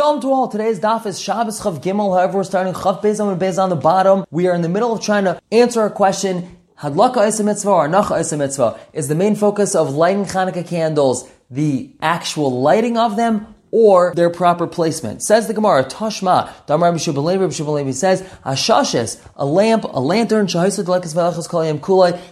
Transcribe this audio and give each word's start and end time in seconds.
Shalom 0.00 0.22
to 0.22 0.32
all. 0.32 0.48
Today's 0.48 0.80
daf 0.80 1.04
is 1.04 1.20
Shabbos 1.20 1.62
Chaf 1.62 1.74
Gimel. 1.82 2.16
However, 2.16 2.38
we're 2.38 2.44
starting 2.44 2.72
Chaf 2.72 3.02
Beis 3.02 3.20
and 3.20 3.38
Beis 3.38 3.62
on 3.62 3.68
the 3.68 3.76
bottom. 3.76 4.24
We 4.30 4.46
are 4.46 4.54
in 4.54 4.62
the 4.62 4.68
middle 4.70 4.94
of 4.94 5.02
trying 5.02 5.24
to 5.24 5.38
answer 5.52 5.84
a 5.84 5.90
question. 5.90 6.56
Hadlaka 6.78 7.26
is 7.26 7.38
a 7.38 7.44
mitzvah 7.44 7.68
or 7.68 7.86
Nacha 7.86 8.18
is 8.18 8.32
a 8.32 8.38
mitzvah? 8.38 8.80
Is 8.94 9.08
the 9.08 9.14
main 9.14 9.36
focus 9.36 9.74
of 9.74 9.90
lighting 9.90 10.24
Hanukkah 10.24 10.66
candles 10.66 11.28
the 11.50 11.90
actual 12.00 12.62
lighting 12.62 12.96
of 12.96 13.16
them 13.16 13.54
or 13.72 14.12
their 14.14 14.30
proper 14.30 14.66
placement. 14.66 15.22
Says 15.22 15.46
the 15.46 15.54
Gemara, 15.54 15.84
Tashma, 15.84 16.50
Damar 16.66 16.92
Bishubalevi 16.92 17.94
says, 17.94 18.22
Ashashes, 18.44 19.20
a 19.36 19.44
lamp, 19.44 19.84
a 19.84 20.00
lantern, 20.00 20.46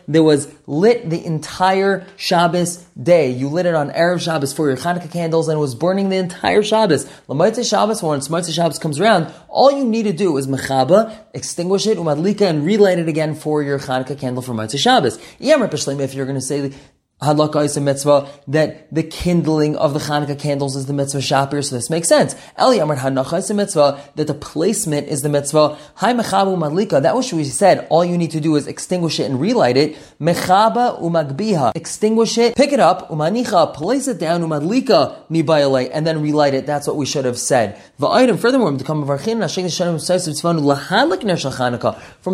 there 0.09 0.23
was 0.23 0.53
lit 0.67 1.11
the 1.11 1.25
entire 1.25 2.07
Shabbos 2.17 2.85
day. 3.01 3.31
You 3.31 3.49
lit 3.49 3.67
it 3.67 3.75
on 3.75 3.91
Erev 3.91 4.21
Shabbos 4.21 4.53
for 4.53 4.69
your 4.69 4.77
Hanukkah 4.77 5.11
candles 5.11 5.49
and 5.49 5.57
it 5.57 5.61
was 5.61 5.75
burning 5.75 6.09
the 6.09 6.17
entire 6.17 6.63
Shabbos. 6.63 7.07
Lamaitze 7.29 7.69
Shabbos, 7.69 8.03
when 8.03 8.21
Smaitze 8.21 8.55
Shabbos 8.55 8.79
comes 8.79 8.99
around, 8.99 9.33
all 9.49 9.71
you 9.71 9.85
need 9.85 10.05
to 10.05 10.13
do 10.13 10.37
is 10.37 10.47
mechaba, 10.47 11.17
extinguish 11.33 11.87
it, 11.87 11.99
umadlika, 11.99 12.43
and 12.43 12.67
relight 12.67 12.99
it 12.99 13.09
again 13.09 13.35
for 13.35 13.63
your 13.63 13.79
Hanukkah 13.79 14.19
candle 14.19 14.43
for 14.43 14.55
Maitze 14.55 14.81
Shabbos. 14.81 15.19
If 15.39 16.15
you're 16.15 16.27
going 16.27 16.35
to 16.35 16.41
say 16.41 16.73
Hadlaka 17.21 17.65
is 17.65 17.77
a 17.77 17.81
mitzvah 17.81 18.29
that 18.47 18.95
the 18.95 19.03
kindling 19.03 19.77
of 19.77 19.93
the 19.93 19.99
Hanukkah 19.99 20.39
candles 20.39 20.77
is 20.77 20.87
the 20.87 20.93
mitzvah 20.93 21.19
shapir, 21.19 21.65
so 21.65 21.75
this 21.75 21.91
makes 21.91 22.09
sense. 22.09 22.37
Eli 22.61 22.77
Amar 22.77 22.97
Hanacha 22.97 23.39
is 23.39 23.51
a 23.51 23.55
mitzvah 23.55 24.01
that 24.15 24.27
the 24.29 24.35
placement 24.35 25.09
is 25.09 25.23
the 25.23 25.29
mitzvah. 25.29 25.77
Hi 25.97 26.15
mechabu 26.15 26.57
madlika. 26.57 27.03
That 27.03 27.17
was 27.17 27.33
what 27.33 27.39
we 27.39 27.45
said. 27.45 27.87
All 27.91 28.05
you 28.05 28.17
need 28.17 28.31
to 28.31 28.41
do 28.41 28.55
is 28.55 28.67
extinguish 28.69 29.19
it 29.19 29.25
and 29.25 29.41
relight 29.41 29.77
it. 29.77 29.97
Mechaba 30.21 31.01
umagbiha. 31.01 31.75
Extinguish 31.75 32.39
it, 32.39 32.55
pick 32.55 32.73
it 32.73 32.81
up, 32.81 33.09
umanicha, 33.09 33.75
place 33.75 34.07
it 34.07 34.19
down, 34.19 34.43
umadlika 34.43 35.17
mibayale, 35.29 35.91
and 35.93 36.07
then 36.07 36.23
relight 36.23 36.55
it. 36.55 36.67
That's 36.67 36.87
what 36.87 36.97
we 36.97 37.07
should 37.07 37.25
have 37.25 37.39
said. 37.39 37.81
Va'ayim. 38.01 38.39
Furthermore, 38.39 38.77
to 38.77 38.85
come 38.85 39.03
of 39.03 39.11
our 39.11 39.19
from 39.19 39.39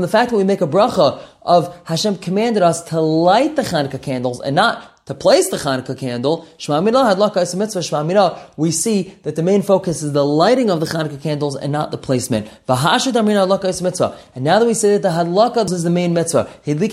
the 0.00 0.08
fact 0.08 0.30
that 0.30 0.36
we 0.36 0.44
make 0.44 0.60
a 0.60 0.66
bracha 0.66 1.20
of 1.44 1.78
Hashem 1.84 2.18
commanded 2.18 2.62
us 2.62 2.82
to 2.84 3.00
light 3.00 3.56
the 3.56 3.62
Hanukkah 3.62 4.02
candles 4.02 4.40
and 4.40 4.56
not 4.56 4.94
to 5.06 5.14
place 5.14 5.50
the 5.50 5.58
Hanukkah 5.58 5.98
candle, 5.98 6.48
Shema 6.56 6.80
Hadlaka 6.80 7.42
is 7.42 7.52
a 7.52 7.58
mitzvah, 7.58 7.82
Shema 7.82 8.38
we 8.56 8.70
see 8.70 9.14
that 9.22 9.36
the 9.36 9.42
main 9.42 9.60
focus 9.60 10.02
is 10.02 10.14
the 10.14 10.24
lighting 10.24 10.70
of 10.70 10.80
the 10.80 10.86
Hanukkah 10.86 11.20
candles 11.20 11.56
and 11.56 11.70
not 11.70 11.90
the 11.90 11.98
placement. 11.98 12.48
V'hashad 12.66 13.14
Amina 13.14 13.46
Hadlaka 13.46 13.66
is 13.66 13.82
a 13.82 13.84
mitzvah. 13.84 14.16
And 14.34 14.44
now 14.44 14.58
that 14.58 14.64
we 14.64 14.72
say 14.72 14.92
that 14.96 15.02
the 15.02 15.10
Hadlaka 15.10 15.70
is 15.70 15.82
the 15.82 15.90
main 15.90 16.14
mitzvah, 16.14 16.48
if 16.64 16.78
a 16.78 16.86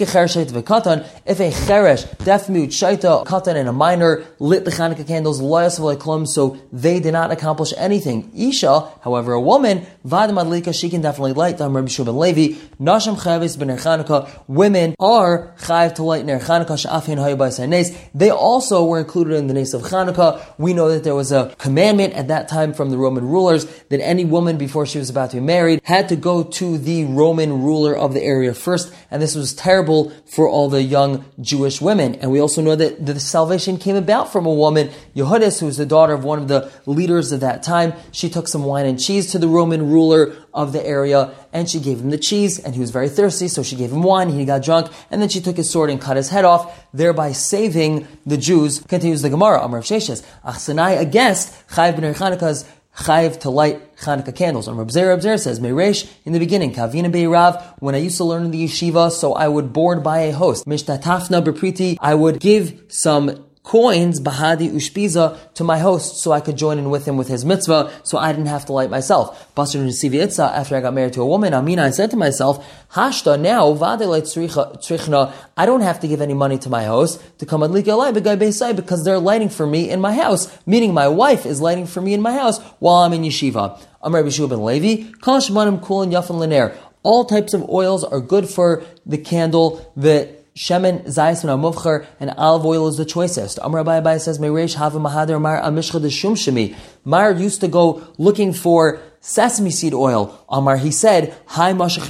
Cheresh, 1.51 2.25
deaf 2.25 2.49
mute, 2.49 2.71
Shaita, 2.71 3.25
Katan, 3.25 3.55
and 3.55 3.69
a 3.69 3.73
minor 3.73 4.25
lit 4.39 4.65
the 4.65 4.71
Hanukkah 4.71 5.07
candles, 5.07 5.41
Loyas 5.41 6.27
so 6.27 6.57
they 6.73 6.99
did 6.99 7.13
not 7.13 7.31
accomplish 7.31 7.73
anything. 7.77 8.29
Isha, 8.35 8.89
however, 9.01 9.31
a 9.31 9.39
woman, 9.39 9.85
Vadim 10.05 10.41
Adlika, 10.41 10.73
she 10.73 10.89
can 10.89 11.01
definitely 11.01 11.33
light, 11.33 11.57
Dam 11.57 11.75
Rabbi 11.75 11.87
Shubin 11.87 12.17
Levi, 12.17 12.59
Nasham 12.79 13.15
Chavis 13.17 13.57
Ben 13.57 13.67
Hanukkah, 13.69 14.29
women 14.47 14.95
are 14.99 15.53
Chayiv 15.59 15.95
to 15.95 16.03
light 16.03 16.25
Ner 16.25 16.39
Hanukkah, 16.39 16.85
Sha'afin 16.85 17.17
Hayabais 17.17 17.59
Hanes, 17.59 17.95
they 18.15 18.31
also 18.31 18.83
were 18.83 18.99
included 18.99 19.35
in 19.35 19.47
the 19.47 19.53
Nes 19.53 19.73
of 19.73 19.83
Hanukkah. 19.83 20.43
We 20.57 20.73
know 20.73 20.89
that 20.89 21.03
there 21.03 21.13
was 21.13 21.31
a 21.31 21.53
commandment 21.59 22.13
at 22.13 22.29
that 22.29 22.47
time 22.47 22.73
from 22.73 22.89
the 22.89 22.97
Roman 22.97 23.27
rulers 23.27 23.65
that 23.89 24.01
any 24.01 24.25
woman 24.25 24.57
before 24.57 24.85
she 24.85 24.97
was 24.97 25.09
about 25.09 25.31
to 25.31 25.37
be 25.37 25.41
married 25.41 25.81
had 25.83 26.09
to 26.09 26.15
go 26.15 26.43
to 26.43 26.77
the 26.77 27.05
Roman 27.05 27.61
ruler 27.61 27.95
of 27.95 28.13
the 28.13 28.23
area 28.23 28.53
first, 28.53 28.91
and 29.11 29.21
this 29.21 29.35
was 29.35 29.53
terrible 29.53 30.11
for 30.25 30.49
all 30.49 30.69
the 30.69 30.81
young 30.81 31.25
Jewish 31.39 31.79
women. 31.79 32.15
And 32.15 32.31
we 32.31 32.39
also 32.39 32.61
know 32.61 32.75
that 32.75 33.05
the 33.05 33.19
salvation 33.19 33.77
came 33.77 33.95
about 33.95 34.31
from 34.31 34.45
a 34.45 34.53
woman, 34.53 34.89
Yehudis, 35.15 35.59
who 35.59 35.67
was 35.67 35.77
the 35.77 35.85
daughter 35.85 36.13
of 36.13 36.23
one 36.23 36.39
of 36.39 36.47
the 36.47 36.71
leaders 36.85 37.31
of 37.31 37.41
that 37.41 37.61
time. 37.61 37.93
She 38.11 38.29
took 38.29 38.47
some 38.47 38.63
wine 38.63 38.85
and 38.85 38.99
cheese 38.99 39.31
to 39.31 39.39
the 39.39 39.47
Roman 39.47 39.90
ruler 39.91 40.33
of 40.53 40.73
the 40.73 40.85
area, 40.85 41.33
and 41.53 41.69
she 41.69 41.79
gave 41.79 41.99
him 41.99 42.09
the 42.09 42.17
cheese, 42.17 42.57
and 42.59 42.73
he 42.73 42.79
was 42.79 42.91
very 42.91 43.09
thirsty, 43.09 43.47
so 43.47 43.61
she 43.61 43.75
gave 43.75 43.91
him 43.91 44.01
wine, 44.01 44.29
he 44.29 44.45
got 44.45 44.63
drunk, 44.63 44.91
and 45.09 45.21
then 45.21 45.29
she 45.29 45.41
took 45.41 45.57
his 45.57 45.69
sword 45.69 45.89
and 45.89 46.01
cut 46.01 46.17
his 46.17 46.29
head 46.29 46.45
off, 46.45 46.87
thereby 46.93 47.31
saving 47.31 48.07
the 48.25 48.37
Jews. 48.37 48.79
Continues 48.79 49.21
the 49.21 49.29
Gemara, 49.29 49.61
Amr 49.61 49.79
of 49.79 49.85
Sheshes. 49.85 50.25
Achsanai, 50.45 50.99
a 50.99 51.05
guest, 51.05 51.53
Chayv 51.69 51.99
ben 51.99 52.13
Chanukah's 52.13 52.65
Chayv 52.97 53.39
to 53.41 53.49
light 53.49 53.95
Chanukah 53.97 54.35
candles. 54.35 54.67
And 54.67 54.77
Reb 54.77 54.91
Zer, 54.91 55.19
Zer 55.19 55.37
says, 55.37 55.59
Meresh, 55.59 56.09
in 56.25 56.33
the 56.33 56.39
beginning, 56.39 56.73
Kavina 56.73 57.31
Rav, 57.31 57.75
when 57.79 57.95
I 57.95 57.99
used 57.99 58.17
to 58.17 58.25
learn 58.25 58.45
in 58.45 58.51
the 58.51 58.65
yeshiva, 58.65 59.11
so 59.11 59.33
I 59.33 59.47
would 59.47 59.71
board 59.71 60.03
by 60.03 60.19
a 60.21 60.31
host. 60.31 60.65
Mishtatafna 60.65 61.43
Bepriti, 61.43 61.97
I 61.99 62.15
would 62.15 62.39
give 62.39 62.83
some 62.89 63.45
coins, 63.63 64.19
Bahadi 64.19 64.71
Ushpiza, 64.71 65.53
to 65.53 65.63
my 65.63 65.77
host 65.77 66.17
so 66.17 66.31
I 66.31 66.41
could 66.41 66.57
join 66.57 66.79
in 66.79 66.89
with 66.89 67.05
him 67.07 67.15
with 67.15 67.27
his 67.27 67.45
mitzvah 67.45 67.91
so 68.03 68.17
I 68.17 68.31
didn't 68.31 68.47
have 68.47 68.65
to 68.65 68.73
light 68.73 68.89
myself. 68.89 69.53
Basar 69.55 69.85
Itza, 70.13 70.43
after 70.43 70.75
I 70.75 70.81
got 70.81 70.93
married 70.93 71.13
to 71.13 71.21
a 71.21 71.25
woman, 71.25 71.53
Amina, 71.53 71.83
I 71.83 71.91
said 71.91 72.09
to 72.11 72.17
myself, 72.17 72.65
Hashta, 72.93 73.39
now, 73.39 73.73
Trichna, 73.73 75.33
I 75.55 75.65
don't 75.65 75.81
have 75.81 75.99
to 75.99 76.07
give 76.07 76.21
any 76.21 76.33
money 76.33 76.57
to 76.57 76.69
my 76.69 76.85
host 76.85 77.21
to 77.39 77.45
come 77.45 77.61
and 77.63 77.73
light, 77.73 78.75
because 78.75 79.03
they're 79.05 79.19
lighting 79.19 79.49
for 79.49 79.67
me 79.67 79.89
in 79.89 80.01
my 80.01 80.13
house, 80.13 80.51
meaning 80.65 80.93
my 80.93 81.07
wife 81.07 81.45
is 81.45 81.61
lighting 81.61 81.85
for 81.85 82.01
me 82.01 82.13
in 82.13 82.21
my 82.21 82.33
house 82.33 82.59
while 82.79 83.03
I'm 83.03 83.13
in 83.13 83.21
yeshiva. 83.21 83.79
Amr 84.01 84.23
Rabbi 84.23 84.47
ben 84.47 84.63
Levi, 84.63 85.11
Kal 85.21 85.39
Kulin 85.41 86.09
Yafan 86.09 86.39
Liner. 86.39 86.75
All 87.03 87.25
types 87.25 87.53
of 87.53 87.67
oils 87.69 88.03
are 88.03 88.19
good 88.19 88.49
for 88.49 88.83
the 89.05 89.17
candle, 89.17 89.91
the 89.95 90.40
Shemen, 90.55 91.05
Zayis, 91.05 91.43
and 91.43 91.51
Amuvchar, 91.51 92.05
and 92.19 92.31
olive 92.31 92.65
oil 92.65 92.87
is 92.87 92.97
the 92.97 93.05
choicest. 93.05 93.57
Amr 93.59 93.83
Abai 93.83 94.19
says, 94.19 94.37
Meresh 94.37 94.75
Hava 94.75 94.99
Mahadir 94.99 95.39
Mar 95.39 95.61
Amishcha 95.61 96.01
de 96.01 96.09
Shum 96.09 96.35
Shemi. 96.35 96.75
Mar 97.05 97.31
used 97.31 97.61
to 97.61 97.69
go 97.69 98.05
looking 98.17 98.51
for 98.51 99.01
sesame 99.21 99.71
seed 99.71 99.93
oil. 99.93 100.40
Amar, 100.51 100.77
he 100.77 100.91
said, 100.91 101.35
Hi 101.47 101.71
Mashach 101.73 102.09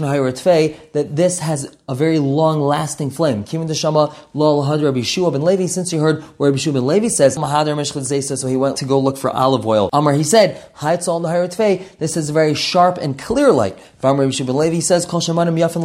that 0.94 1.16
this 1.16 1.40
has 1.40 1.78
a 1.88 1.94
very 1.94 2.20
long 2.20 2.60
lasting 2.60 3.12
flame. 3.12 3.44
Kim 3.44 3.68
the 3.68 3.76
Shama, 3.76 4.16
Lal 4.34 4.64
Had 4.64 4.82
Rabbi 4.82 5.02
Shua 5.02 5.32
ben 5.32 5.44
Levi, 5.44 5.68
since 5.68 5.92
he 5.92 5.98
heard 5.98 6.24
where 6.38 6.50
Rabbi 6.50 6.60
Shua 6.60 6.74
ben 6.74 6.88
Levi 6.88 7.08
says, 7.08 7.36
so 7.36 8.48
he 8.48 8.58
went 8.58 8.78
to 8.78 8.86
go 8.86 9.00
look 9.00 9.18
for 9.18 9.30
olive 9.30 9.66
oil. 9.68 9.90
Amar, 9.94 10.14
he 10.14 10.24
said, 10.24 10.62
Hi 10.76 10.98
Tzal 10.98 11.22
Nahiratve, 11.22 11.98
this 11.98 12.18
is 12.18 12.30
a 12.30 12.34
very 12.34 12.56
sharp 12.56 12.98
and 12.98 13.18
clear 13.20 13.52
light. 13.52 13.78
Rabbi 14.02 14.30
Shua 14.32 14.48
ben 14.48 14.56
Levi 14.56 14.80
says, 14.80 15.06
Kol 15.06 15.22
Shemanim 15.22 15.60
Yafin 15.60 15.82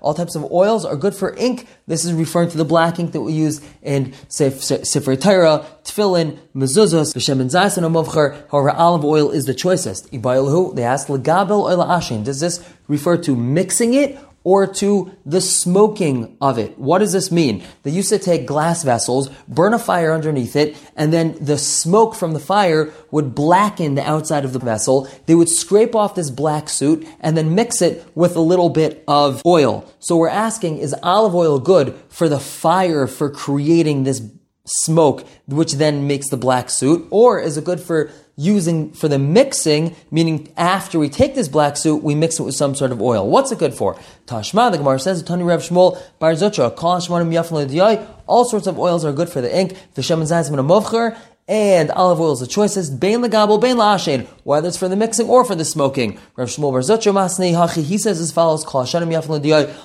all 0.00 0.14
types 0.14 0.34
of 0.34 0.50
oils 0.52 0.84
are 0.84 0.96
good 0.96 1.14
for 1.14 1.34
ink. 1.36 1.66
This 1.86 2.04
is 2.04 2.12
referring 2.12 2.50
to 2.50 2.58
the 2.58 2.64
black 2.64 2.98
ink 2.98 3.12
that 3.12 3.20
we 3.20 3.32
use 3.32 3.60
in 3.82 4.12
Sefer 4.28 5.16
Torah, 5.16 5.64
Tefillin, 5.84 6.38
Mezuzos, 6.54 7.14
Hashem 7.14 7.40
and 7.40 7.50
Zayas 7.50 7.76
and 7.78 7.86
However, 8.50 8.70
olive 8.70 9.04
oil 9.04 9.30
is 9.30 9.44
the 9.46 9.54
choicest. 9.54 10.10
They 10.10 10.18
asked, 10.18 11.08
Legabel 11.08 11.64
oil 11.64 11.85
ashin. 11.86 12.24
Does 12.24 12.40
this 12.40 12.66
refer 12.88 13.16
to 13.18 13.34
mixing 13.34 13.94
it 13.94 14.18
or 14.46 14.64
to 14.64 15.10
the 15.24 15.40
smoking 15.40 16.36
of 16.40 16.56
it. 16.56 16.78
What 16.78 16.98
does 16.98 17.12
this 17.12 17.32
mean? 17.32 17.64
They 17.82 17.90
used 17.90 18.10
to 18.10 18.18
take 18.20 18.46
glass 18.46 18.84
vessels, 18.84 19.28
burn 19.48 19.74
a 19.74 19.78
fire 19.80 20.14
underneath 20.14 20.54
it, 20.54 20.76
and 20.94 21.12
then 21.12 21.36
the 21.40 21.58
smoke 21.58 22.14
from 22.14 22.32
the 22.32 22.38
fire 22.38 22.92
would 23.10 23.34
blacken 23.34 23.96
the 23.96 24.08
outside 24.08 24.44
of 24.44 24.52
the 24.52 24.60
vessel. 24.60 25.08
They 25.26 25.34
would 25.34 25.48
scrape 25.48 25.96
off 25.96 26.14
this 26.14 26.30
black 26.30 26.68
soot 26.68 27.04
and 27.18 27.36
then 27.36 27.56
mix 27.56 27.82
it 27.82 28.06
with 28.14 28.36
a 28.36 28.40
little 28.40 28.68
bit 28.68 29.02
of 29.08 29.42
oil. 29.44 29.84
So 29.98 30.16
we're 30.16 30.28
asking, 30.28 30.78
is 30.78 30.94
olive 31.02 31.34
oil 31.34 31.58
good 31.58 31.98
for 32.08 32.28
the 32.28 32.38
fire 32.38 33.08
for 33.08 33.28
creating 33.28 34.04
this 34.04 34.22
smoke, 34.64 35.26
which 35.48 35.72
then 35.72 36.06
makes 36.06 36.28
the 36.28 36.36
black 36.36 36.70
soot, 36.70 37.04
or 37.10 37.40
is 37.40 37.56
it 37.56 37.64
good 37.64 37.80
for 37.80 38.12
using 38.36 38.92
for 38.92 39.08
the 39.08 39.18
mixing, 39.18 39.96
meaning 40.10 40.52
after 40.56 40.98
we 40.98 41.08
take 41.08 41.34
this 41.34 41.48
black 41.48 41.76
suit, 41.76 42.02
we 42.02 42.14
mix 42.14 42.38
it 42.38 42.42
with 42.42 42.54
some 42.54 42.74
sort 42.74 42.92
of 42.92 43.00
oil. 43.00 43.28
What's 43.28 43.50
it 43.50 43.58
good 43.58 43.74
for? 43.74 43.96
Tashma, 44.26 44.70
the 44.70 44.78
Gemara 44.78 45.00
says, 45.00 45.22
Tani 45.22 45.42
Rev 45.42 45.60
Shmuel, 45.60 45.98
Bar 46.18 46.32
Zutra, 46.32 46.70
all 48.26 48.44
sorts 48.44 48.66
of 48.66 48.78
oils 48.78 49.04
are 49.04 49.12
good 49.12 49.30
for 49.30 49.40
the 49.40 49.58
ink, 49.58 49.76
the 49.94 50.02
Shemin 50.02 50.24
Zayzim 50.24 51.16
and 51.48 51.92
olive 51.92 52.20
oil 52.20 52.32
is 52.32 52.40
the 52.40 52.46
choicest, 52.46 52.98
Bain 52.98 53.20
Legabel, 53.20 53.60
Bain 53.60 53.76
La'ashin, 53.76 54.26
whether 54.42 54.66
it's 54.66 54.76
for 54.76 54.88
the 54.88 54.96
mixing 54.96 55.28
or 55.28 55.44
for 55.44 55.54
the 55.54 55.64
smoking. 55.64 56.18
Rev 56.34 56.48
Shmuel 56.48 56.72
Bar 56.72 56.80
Zutra 56.80 57.12
Masni 57.14 57.52
Hachi, 57.52 57.84
he 57.84 57.96
says 57.98 58.20
as 58.20 58.32
follows, 58.32 58.64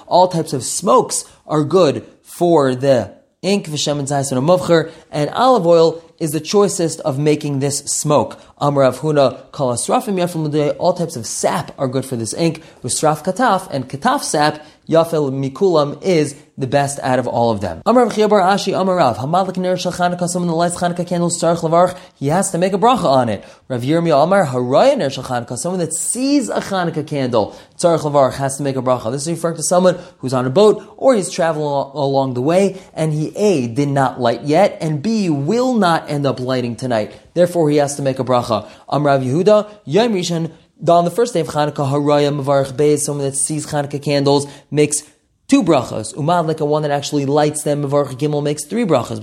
all 0.07 0.27
types 0.27 0.53
of 0.53 0.63
smokes 0.63 1.25
are 1.45 1.63
good 1.63 2.05
for 2.23 2.73
the 2.73 3.20
ink, 3.41 3.65
v'shemen 3.65 4.07
zayis 4.07 4.31
and 4.31 4.93
and 5.11 5.29
olive 5.31 5.65
oil 5.65 6.03
is 6.19 6.29
the 6.29 6.39
choicest 6.39 6.99
of 6.99 7.17
making 7.17 7.57
this 7.57 7.79
smoke. 7.79 8.39
Amr 8.59 8.83
Huna 8.91 9.49
kalasrafim 9.49 10.19
yafim 10.19 10.75
all 10.77 10.93
types 10.93 11.15
of 11.15 11.25
sap 11.25 11.73
are 11.79 11.87
good 11.87 12.05
for 12.05 12.15
this 12.15 12.35
ink. 12.35 12.61
With 12.83 12.93
sraf 12.93 13.23
kataf 13.23 13.67
and 13.71 13.89
kataf 13.89 14.21
sap 14.21 14.63
Yafel 14.91 15.31
Mikulam 15.31 16.03
is 16.03 16.35
the 16.57 16.67
best 16.67 16.99
out 16.99 17.17
of 17.17 17.25
all 17.25 17.49
of 17.49 17.61
them. 17.61 17.81
Amar 17.85 18.07
Chiyabar 18.07 18.43
Ashi 18.43 18.73
Amarav 18.73 19.15
Hamalik 19.15 19.55
Ner 19.55 19.77
Shal 19.77 19.93
Chanukah. 19.93 20.27
Someone 20.27 20.49
that 20.49 20.53
lights 20.53 20.75
Chanukah 20.75 21.07
candles 21.07 21.41
Tzarich 21.41 21.61
Lavarch. 21.61 21.97
He 22.15 22.27
has 22.27 22.51
to 22.51 22.57
make 22.57 22.73
a 22.73 22.77
bracha 22.77 23.05
on 23.05 23.29
it. 23.29 23.45
Rav 23.69 23.81
Yirmiyah 23.81 24.25
Amar 24.25 24.45
Haraya 24.45 24.97
Ner 24.97 25.09
Shal. 25.09 25.23
Someone 25.55 25.79
that 25.79 25.93
sees 25.93 26.49
a 26.49 26.59
Chanukah 26.59 27.07
candle 27.07 27.57
Tzarich 27.77 28.01
Lavarch 28.01 28.33
has 28.33 28.57
to 28.57 28.63
make 28.63 28.75
a 28.75 28.81
bracha. 28.81 29.13
This 29.13 29.27
is 29.27 29.29
referring 29.29 29.55
to 29.55 29.63
someone 29.63 29.97
who's 30.17 30.33
on 30.33 30.45
a 30.45 30.49
boat 30.49 30.83
or 30.97 31.15
he's 31.15 31.31
traveling 31.31 31.65
along 31.95 32.33
the 32.33 32.41
way 32.41 32.81
and 32.93 33.13
he 33.13 33.33
a 33.37 33.67
did 33.67 33.87
not 33.87 34.19
light 34.19 34.43
yet 34.43 34.77
and 34.81 35.01
b 35.01 35.29
will 35.29 35.73
not 35.73 36.09
end 36.09 36.25
up 36.25 36.41
lighting 36.41 36.75
tonight. 36.75 37.17
Therefore, 37.33 37.69
he 37.69 37.77
has 37.77 37.95
to 37.95 38.01
make 38.01 38.19
a 38.19 38.23
bracha. 38.23 38.69
Amrav 38.89 39.25
Yehuda 39.25 39.79
Yom 39.85 40.13
Rishon 40.13 40.51
on 40.87 41.05
the 41.05 41.11
first 41.11 41.33
day 41.33 41.41
of 41.41 41.47
Chanukah, 41.47 41.91
Haraya 41.91 42.33
Mavarach 42.35 42.73
Beis, 42.73 42.99
someone 42.99 43.25
that 43.25 43.35
sees 43.35 43.67
Chanukah 43.67 44.01
candles, 44.01 44.47
makes 44.71 45.03
two 45.51 45.61
brachas. 45.61 46.15
Umadlik, 46.15 46.61
a 46.61 46.65
one 46.65 46.81
that 46.83 46.91
actually 46.91 47.25
lights 47.25 47.63
them, 47.63 47.83
Mavarach 47.83 48.13
Gimel 48.13 48.41
makes 48.41 48.63
three 48.63 48.85
brachas. 48.85 49.19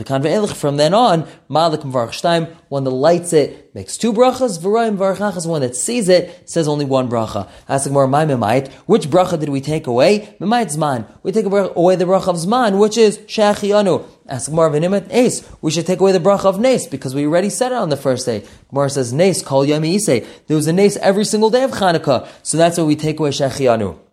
From 0.54 0.76
then 0.76 0.92
on, 0.92 1.22
Madlik 1.48 1.84
Mavarach 1.84 2.10
Shtaim, 2.10 2.54
one 2.68 2.84
that 2.84 2.90
lights 2.90 3.32
it 3.32 3.74
makes 3.74 3.96
two 3.96 4.12
brachas. 4.12 4.58
Varayim 4.58 4.98
Mavarach 4.98 5.32
Achas, 5.32 5.46
one 5.46 5.62
that 5.62 5.74
sees 5.74 6.06
it, 6.10 6.46
says 6.46 6.68
only 6.68 6.84
one 6.84 7.08
bracha. 7.08 7.48
Ask 7.66 7.84
the 7.84 7.90
Gemara, 7.90 8.08
my 8.08 8.26
Memait, 8.26 8.70
which 8.84 9.08
bracha 9.08 9.40
did 9.40 9.48
we 9.48 9.62
take 9.62 9.86
away? 9.86 10.36
Memait 10.38 10.76
Zman. 10.76 11.10
We 11.22 11.32
take 11.32 11.46
away 11.46 11.96
the 11.96 12.04
bracha 12.04 12.28
of 12.28 12.36
Zman, 12.36 12.78
which 12.78 12.98
is 12.98 13.16
Shehecheyanu. 13.20 14.04
Ask 14.28 14.50
Gemara 14.50 14.70
v'nimet 14.72 15.10
Ace. 15.10 15.50
We 15.62 15.70
should 15.70 15.86
take 15.86 16.00
away 16.00 16.12
the 16.12 16.18
bracha 16.18 16.44
of 16.44 16.60
Nace 16.60 16.86
because 16.86 17.14
we 17.14 17.24
already 17.24 17.48
said 17.48 17.72
it 17.72 17.76
on 17.76 17.88
the 17.88 17.96
first 17.96 18.26
day. 18.26 18.44
Gemara 18.68 18.90
says 18.90 19.14
Nace, 19.14 19.40
call 19.40 19.64
Yami 19.64 19.94
Isay. 19.94 20.26
There 20.46 20.58
was 20.58 20.66
a 20.66 20.74
Nace 20.74 20.98
every 20.98 21.24
single 21.24 21.48
day 21.48 21.62
of 21.62 21.70
Chanukah, 21.70 22.28
so 22.42 22.58
that's 22.58 22.76
why 22.76 22.84
we 22.84 22.96
take 22.96 23.18
away 23.18 23.30
Shehecheyanu. 23.30 24.07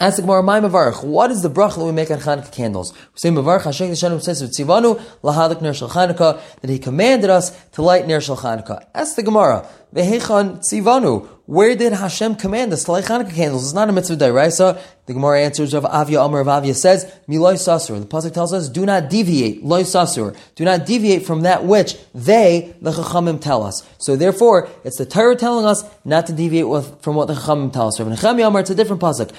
Ask 0.00 0.16
the 0.16 0.22
Gemara, 0.22 0.42
my 0.42 0.58
Mavarach, 0.58 1.04
what 1.04 1.30
is 1.30 1.42
the 1.42 1.48
bracha 1.48 1.76
that 1.76 1.84
we 1.84 1.92
make 1.92 2.10
on 2.10 2.18
Chanukah 2.18 2.50
candles? 2.50 2.92
We 2.92 2.98
say 3.14 3.28
Mavarach 3.28 3.62
Hashem 3.62 3.94
says 3.94 4.42
Tzivanu 4.42 5.00
lehadlik 5.22 5.62
ner 5.62 5.72
shel 5.72 5.88
Chanukah 5.88 6.40
that 6.60 6.68
He 6.68 6.80
commanded 6.80 7.30
us 7.30 7.56
to 7.72 7.82
light 7.82 8.04
ner 8.08 8.20
shel 8.20 8.36
Chanukah. 8.36 8.84
Ask 8.92 9.14
the 9.14 9.22
Gemara, 9.22 9.68
vehechan 9.94 10.58
tzivanu. 10.58 11.28
Where 11.46 11.76
did 11.76 11.92
Hashem 11.92 12.36
command 12.36 12.72
us 12.72 12.84
to 12.84 12.92
light 12.92 13.04
Chanukah 13.04 13.34
candles? 13.34 13.64
It's 13.64 13.74
not 13.74 13.90
a 13.90 13.92
mitzvah 13.92 14.16
deraisa. 14.16 14.80
The 15.04 15.12
Gemara 15.12 15.42
answers 15.42 15.74
Rav 15.74 15.84
Avia 15.84 16.22
Amar 16.22 16.42
Rav 16.42 16.62
Avia 16.62 16.72
says, 16.72 17.04
Miloy 17.28 17.56
Sasur. 17.56 18.00
The 18.00 18.06
Pasuk 18.06 18.32
tells 18.32 18.54
us, 18.54 18.70
do 18.70 18.86
not 18.86 19.10
deviate, 19.10 19.62
Loy 19.62 19.82
Sasur. 19.82 20.34
Do 20.54 20.64
not 20.64 20.86
deviate 20.86 21.26
from 21.26 21.42
that 21.42 21.66
which 21.66 21.98
they, 22.14 22.74
the 22.80 22.92
Chachamim, 22.92 23.42
tell 23.42 23.62
us. 23.62 23.86
So 23.98 24.16
therefore, 24.16 24.70
it's 24.84 24.96
the 24.96 25.04
Torah 25.04 25.36
telling 25.36 25.66
us 25.66 25.84
not 26.06 26.26
to 26.28 26.32
deviate 26.32 26.66
with, 26.66 27.02
from 27.02 27.14
what 27.14 27.28
the 27.28 27.34
Chachamim 27.34 27.74
tell 27.74 27.88
us. 27.88 28.00
Rav 28.00 28.08
Nechemia 28.08 28.46
Amar, 28.46 28.62
it's 28.62 28.70
a 28.70 28.74
different 28.74 29.02
Pasuk. 29.02 29.30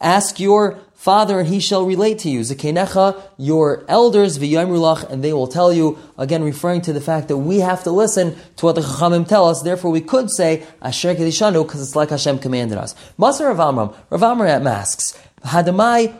Ask 0.00 0.40
your 0.40 0.78
father, 0.98 1.38
and 1.38 1.48
he 1.48 1.60
shall 1.60 1.86
relate 1.86 2.18
to 2.18 2.28
you. 2.28 2.40
Zekenecha, 2.40 3.22
your 3.36 3.84
elders, 3.86 4.36
v'yamrulach, 4.36 5.08
and 5.08 5.22
they 5.22 5.32
will 5.32 5.46
tell 5.46 5.72
you, 5.72 5.96
again 6.18 6.42
referring 6.42 6.80
to 6.80 6.92
the 6.92 7.00
fact 7.00 7.28
that 7.28 7.36
we 7.36 7.60
have 7.60 7.84
to 7.84 7.92
listen 7.92 8.36
to 8.56 8.66
what 8.66 8.74
the 8.74 8.80
Chachamim 8.80 9.26
tell 9.26 9.48
us, 9.48 9.62
therefore 9.62 9.92
we 9.92 10.00
could 10.00 10.28
say, 10.28 10.66
Asher 10.82 11.14
Kedishanu, 11.14 11.64
because 11.64 11.80
it's 11.80 11.94
like 11.94 12.10
Hashem 12.10 12.40
commanded 12.40 12.78
us. 12.78 12.96
Masar 13.16 13.46
Rav 13.46 13.60
Amram, 13.60 13.94
Rav 14.10 14.22
Amram 14.24 14.66
asks, 14.66 15.16
Hadamai, 15.44 16.12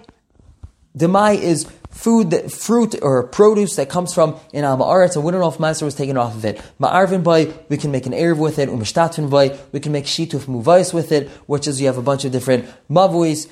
Demai 0.97 1.41
is 1.41 1.69
food, 1.91 2.31
that, 2.31 2.53
fruit 2.53 2.95
or 3.03 3.25
produce 3.25 3.75
that 3.77 3.89
comes 3.89 4.15
from 4.15 4.39
in 4.53 4.63
Ma'aretz, 4.63 5.17
and 5.17 5.25
we 5.25 5.33
don't 5.33 5.41
know 5.41 5.49
if 5.49 5.59
Maser 5.59 5.83
was 5.83 5.97
taken 5.97 6.17
off 6.17 6.37
of 6.37 6.45
it. 6.45 6.63
Ma'arvin 6.81 7.25
boy, 7.25 7.53
we 7.69 7.77
can 7.77 7.91
make 7.91 8.07
an 8.07 8.13
Erev 8.13 8.39
with 8.39 8.61
it, 8.61 8.69
Umishtatvin 8.69 9.29
boy, 9.29 9.59
we 9.73 9.81
can 9.81 9.91
make 9.91 10.05
Shituf 10.05 10.47
Muvais 10.47 10.95
with 10.95 11.11
it, 11.11 11.29
which 11.47 11.67
is 11.67 11.81
you 11.81 11.89
have 11.89 11.99
a 11.99 12.03
bunch 12.03 12.25
of 12.25 12.31
different 12.31 12.65
Mavuis, 12.89 13.49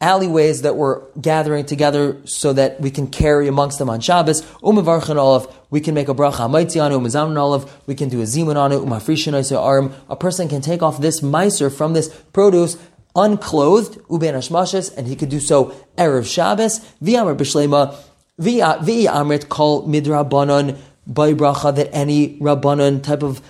alleyways 0.00 0.62
that 0.62 0.76
we're 0.76 1.02
gathering 1.20 1.64
together 1.64 2.20
so 2.24 2.52
that 2.52 2.80
we 2.80 2.90
can 2.90 3.06
carry 3.06 3.48
amongst 3.48 3.78
them 3.78 3.88
on 3.88 4.00
Shabbos. 4.00 4.42
Umavarchan 4.62 5.16
olive, 5.16 5.46
we 5.70 5.80
can 5.80 5.94
make 5.94 6.08
a 6.08 6.14
bracha 6.14 6.48
amaitzianu, 6.48 7.00
umazaman 7.00 7.38
olive, 7.38 7.86
we 7.86 7.94
can 7.94 8.08
do 8.08 8.20
a 8.20 8.24
zimun 8.24 8.56
on 8.56 8.72
it, 8.72 8.80
umafrishin 8.80 9.34
arm. 9.58 9.94
A 10.08 10.16
person 10.16 10.48
can 10.48 10.60
take 10.60 10.82
off 10.82 11.00
this 11.00 11.22
miser 11.22 11.70
from 11.70 11.94
this 11.94 12.08
produce 12.32 12.76
unclothed, 13.14 13.98
uben 14.08 14.34
ashmashes, 14.34 14.94
and 14.96 15.06
he 15.06 15.16
could 15.16 15.30
do 15.30 15.40
so 15.40 15.74
erev 15.96 16.30
Shabbos. 16.30 16.80
V'amar 17.02 17.36
b'shlema, 17.36 17.96
v'amrit 18.38 19.48
kol 19.48 19.88
midrabanon 19.88 20.78
by 21.06 21.32
bracha 21.32 21.74
that 21.74 21.88
any 21.94 22.38
rabbanon 22.38 23.02
type 23.02 23.22
of 23.22 23.40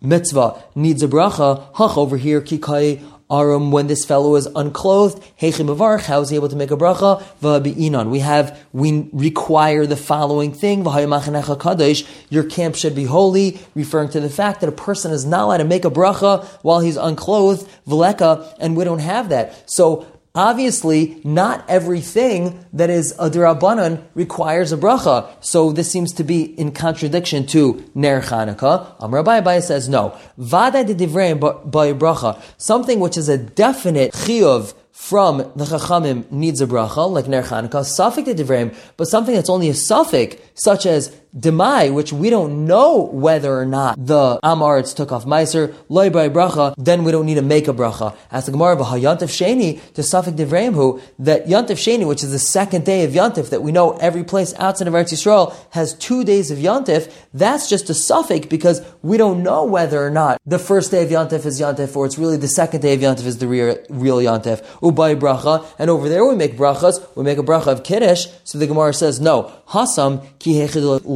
mitzvah 0.00 0.62
needs 0.74 1.02
a 1.02 1.08
bracha. 1.08 1.62
Hach 1.74 1.96
over 1.98 2.16
here, 2.16 2.40
kikai 2.40 3.02
Arum, 3.32 3.72
when 3.72 3.86
this 3.86 4.04
fellow 4.04 4.36
is 4.36 4.46
unclothed, 4.54 5.22
Heichim 5.40 5.74
Avarch, 5.74 6.04
how 6.04 6.20
is 6.20 6.28
he 6.28 6.36
able 6.36 6.50
to 6.50 6.56
make 6.56 6.70
a 6.70 6.76
bracha? 6.76 7.22
V'abi'inan. 7.40 8.10
We 8.10 8.18
have, 8.18 8.58
we 8.72 9.08
require 9.12 9.86
the 9.86 9.96
following 9.96 10.52
thing, 10.52 10.84
Kadosh, 10.84 12.06
your 12.28 12.44
camp 12.44 12.74
should 12.74 12.94
be 12.94 13.04
holy, 13.04 13.58
referring 13.74 14.10
to 14.10 14.20
the 14.20 14.28
fact 14.28 14.60
that 14.60 14.68
a 14.68 14.72
person 14.72 15.12
is 15.12 15.24
not 15.24 15.44
allowed 15.44 15.56
to 15.58 15.64
make 15.64 15.86
a 15.86 15.90
bracha 15.90 16.44
while 16.62 16.80
he's 16.80 16.96
unclothed, 16.96 17.66
V'leka, 17.86 18.54
and 18.60 18.76
we 18.76 18.84
don't 18.84 18.98
have 18.98 19.30
that. 19.30 19.70
So, 19.70 20.06
Obviously, 20.34 21.20
not 21.24 21.62
everything 21.68 22.64
that 22.72 22.88
is 22.88 23.12
a 23.18 23.28
derabanan 23.28 24.02
requires 24.14 24.72
a 24.72 24.78
bracha. 24.78 25.28
So 25.40 25.72
this 25.72 25.90
seems 25.90 26.10
to 26.14 26.24
be 26.24 26.44
in 26.58 26.72
contradiction 26.72 27.46
to 27.48 27.84
Ner 27.94 28.22
Chanukah. 28.22 28.96
Amr 28.98 29.22
Abai 29.22 29.62
says 29.62 29.90
no. 29.90 30.18
Vada 30.38 30.84
de 30.84 30.94
divrei 30.94 31.38
by 31.38 31.92
bracha. 31.92 32.40
Something 32.56 32.98
which 32.98 33.18
is 33.18 33.28
a 33.28 33.36
definite 33.36 34.12
chiyuv 34.12 34.72
from 34.90 35.38
the 35.56 35.64
Chachamim 35.64 36.30
needs 36.30 36.62
a 36.62 36.66
bracha, 36.66 37.10
like 37.10 37.28
Ner 37.28 37.42
Chanukah, 37.42 37.84
suffix 37.84 38.24
de 38.24 38.34
divrei, 38.34 38.74
but 38.96 39.08
something 39.08 39.34
that's 39.34 39.50
only 39.50 39.68
a 39.68 39.74
suffix, 39.74 40.36
such 40.54 40.86
as 40.86 41.14
demai, 41.36 41.92
which 41.92 42.12
we 42.12 42.30
don't 42.30 42.66
know 42.66 43.02
whether 43.12 43.56
or 43.58 43.64
not 43.64 44.04
the 44.04 44.38
Amaritz 44.44 44.94
took 44.94 45.12
off 45.12 45.24
Meiser, 45.24 45.74
loy 45.88 46.10
by 46.10 46.28
bracha, 46.28 46.74
then 46.76 47.04
we 47.04 47.12
don't 47.12 47.26
need 47.26 47.36
to 47.36 47.42
make 47.42 47.68
a 47.68 47.72
bracha. 47.72 48.14
As 48.30 48.46
the 48.46 48.52
Gemara 48.52 48.76
Yantif 48.76 49.30
Sheni 49.30 49.80
to 49.94 50.02
Safik 50.02 50.36
Devreimhu, 50.36 51.00
that 51.18 51.46
Yantif 51.46 51.78
Sheni, 51.78 52.06
which 52.06 52.22
is 52.22 52.32
the 52.32 52.38
second 52.38 52.84
day 52.84 53.04
of 53.04 53.12
Yantif, 53.12 53.50
that 53.50 53.62
we 53.62 53.72
know 53.72 53.96
every 53.98 54.24
place 54.24 54.52
outside 54.58 54.88
of 54.88 54.94
Eretz 54.94 55.12
Yisrael 55.12 55.54
has 55.70 55.94
two 55.94 56.24
days 56.24 56.50
of 56.50 56.58
Yantif, 56.58 57.12
that's 57.32 57.68
just 57.68 57.88
a 57.88 57.94
suffix 57.94 58.46
because 58.46 58.82
we 59.02 59.16
don't 59.16 59.42
know 59.42 59.64
whether 59.64 60.04
or 60.04 60.10
not 60.10 60.40
the 60.44 60.58
first 60.58 60.90
day 60.90 61.02
of 61.02 61.10
Yantif 61.10 61.46
is 61.46 61.60
Yantif 61.60 61.96
or 61.96 62.04
it's 62.04 62.18
really 62.18 62.36
the 62.36 62.48
second 62.48 62.80
day 62.80 62.94
of 62.94 63.00
Yantif 63.00 63.24
is 63.26 63.38
the 63.38 63.48
real, 63.48 63.76
real 63.88 64.18
Yantif. 64.18 64.62
Ubay 64.80 65.18
bracha, 65.18 65.66
and 65.78 65.88
over 65.88 66.08
there 66.08 66.26
we 66.26 66.34
make 66.34 66.56
brachas, 66.56 67.04
we 67.16 67.24
make 67.24 67.38
a 67.38 67.42
bracha 67.42 67.68
of 67.68 67.82
Kiddush, 67.82 68.26
so 68.44 68.58
the 68.58 68.66
Gemara 68.66 68.92
says, 68.92 69.20
no, 69.20 69.52
Hasam 69.68 70.26
ki 70.38 70.60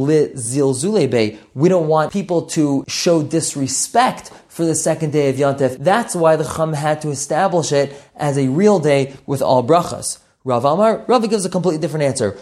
we 0.07 1.69
don't 1.69 1.87
want 1.87 2.13
people 2.13 2.41
to 2.47 2.85
show 2.87 3.23
disrespect 3.23 4.31
for 4.47 4.65
the 4.65 4.75
second 4.75 5.11
day 5.11 5.29
of 5.29 5.35
Yontif. 5.35 5.77
That's 5.77 6.15
why 6.15 6.35
the 6.35 6.43
Chum 6.43 6.73
had 6.73 7.01
to 7.01 7.09
establish 7.09 7.71
it 7.71 7.93
as 8.15 8.37
a 8.37 8.47
real 8.47 8.79
day 8.79 9.15
with 9.25 9.41
all 9.41 9.63
brachas. 9.63 10.19
Rav 10.43 10.63
Amar, 10.63 11.03
Rav 11.07 11.29
gives 11.29 11.45
a 11.45 11.49
completely 11.49 11.79
different 11.79 12.05
answer. 12.05 12.37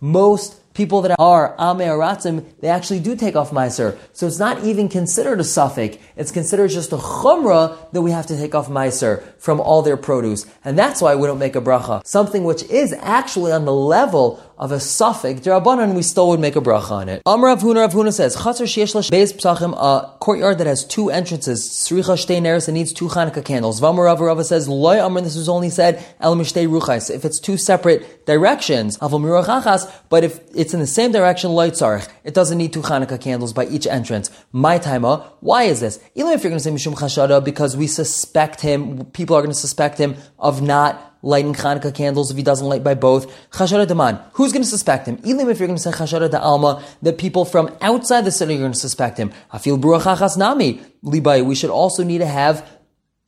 Most 0.00 0.62
people 0.74 1.02
that 1.02 1.14
are 1.18 1.54
Ame 1.58 1.86
Aratzim, 1.88 2.44
they 2.60 2.68
actually 2.68 3.00
do 3.00 3.14
take 3.14 3.36
off 3.36 3.50
Meiser. 3.50 3.96
So 4.12 4.26
it's 4.26 4.38
not 4.38 4.64
even 4.64 4.88
considered 4.88 5.38
a 5.40 5.44
suffix. 5.44 5.98
It's 6.16 6.32
considered 6.32 6.70
just 6.70 6.92
a 6.92 6.96
chumrah 6.96 7.92
that 7.92 8.02
we 8.02 8.10
have 8.10 8.26
to 8.26 8.36
take 8.36 8.54
off 8.54 8.68
Meiser 8.68 9.22
from 9.38 9.60
all 9.60 9.82
their 9.82 9.96
produce. 9.96 10.46
And 10.64 10.78
that's 10.78 11.00
why 11.00 11.14
we 11.14 11.26
don't 11.26 11.38
make 11.38 11.56
a 11.56 11.60
bracha. 11.60 12.04
Something 12.06 12.44
which 12.44 12.62
is 12.64 12.92
actually 12.94 13.52
on 13.52 13.64
the 13.64 13.72
level 13.72 14.42
of 14.58 14.72
a 14.72 14.80
suffix, 14.80 15.40
Derabanan, 15.40 15.94
we 15.94 16.02
still 16.02 16.28
would 16.28 16.40
make 16.40 16.56
a 16.56 16.60
bracha 16.60 16.90
on 16.90 17.08
it. 17.08 17.22
Amr 17.26 17.48
Rav 17.48 17.60
Huna, 17.60 17.76
Rav 17.76 17.92
Huna 17.92 18.12
says, 18.12 18.36
Chatzar 18.36 18.64
Sheyesh 18.64 19.10
Beis 19.10 19.32
Psachim, 19.32 19.72
a 19.76 20.16
courtyard 20.18 20.58
that 20.58 20.66
has 20.66 20.84
two 20.84 21.10
entrances, 21.10 21.68
Sricha 21.68 22.16
Shtei 22.16 22.40
Neres, 22.40 22.68
and 22.68 22.74
needs 22.74 22.92
two 22.92 23.08
Chanukah 23.08 23.44
candles. 23.44 23.80
Vamar 23.80 24.04
Rav 24.04 24.20
Rava 24.20 24.44
says, 24.44 24.68
Loy 24.68 25.04
Amr, 25.04 25.20
this 25.22 25.36
was 25.36 25.48
only 25.48 25.70
said, 25.70 26.04
El 26.20 26.36
Mishtei 26.36 26.68
Ruchais. 26.68 27.14
If 27.14 27.24
it's 27.24 27.40
two 27.40 27.56
separate 27.56 28.26
directions, 28.26 28.96
but 28.98 30.24
if 30.24 30.40
it's 30.54 30.74
in 30.74 30.80
the 30.80 30.86
same 30.86 31.12
direction, 31.12 31.50
Loy 31.50 31.70
Tzarech, 31.70 32.08
it 32.24 32.34
doesn't 32.34 32.58
need 32.58 32.72
two 32.72 32.82
Chanukah 32.82 33.20
candles 33.20 33.52
by 33.52 33.66
each 33.66 33.86
entrance. 33.86 34.30
My 34.52 34.78
timer, 34.78 35.24
why 35.40 35.64
is 35.64 35.80
this? 35.80 35.98
Even 36.14 36.32
if 36.32 36.42
you're 36.42 36.50
going 36.50 36.60
to 36.60 36.64
say 36.64 36.70
Mishum 36.70 36.94
Chashada, 36.94 37.44
because 37.44 37.76
we 37.76 37.86
suspect 37.86 38.60
him, 38.60 39.04
people 39.06 39.36
are 39.36 39.40
going 39.40 39.50
to 39.50 39.58
suspect 39.58 39.98
him 39.98 40.16
of 40.38 40.62
not 40.62 41.11
lighting 41.22 41.54
Chanukah 41.54 41.94
candles 41.94 42.30
if 42.30 42.36
he 42.36 42.42
doesn't 42.42 42.66
light 42.66 42.84
by 42.84 42.94
both. 42.94 43.50
Chashara 43.50 43.86
Daman. 43.86 44.18
Who's 44.34 44.52
going 44.52 44.62
to 44.62 44.68
suspect 44.68 45.06
him? 45.06 45.20
Even 45.24 45.48
if 45.48 45.58
you're 45.58 45.68
going 45.68 45.76
to 45.76 45.82
say 45.82 45.92
Chashara 45.92 46.30
da 46.30 46.38
Alma, 46.38 46.82
that 47.02 47.18
people 47.18 47.44
from 47.44 47.74
outside 47.80 48.24
the 48.24 48.30
city 48.30 48.56
are 48.56 48.58
going 48.58 48.72
to 48.72 48.78
suspect 48.78 49.18
him. 49.18 49.32
Afil 49.52 49.80
Bruachachas 49.80 50.36
Nami. 50.36 50.80
Libai. 51.04 51.44
We 51.44 51.54
should 51.54 51.70
also 51.70 52.04
need 52.04 52.18
to 52.18 52.26
have 52.26 52.68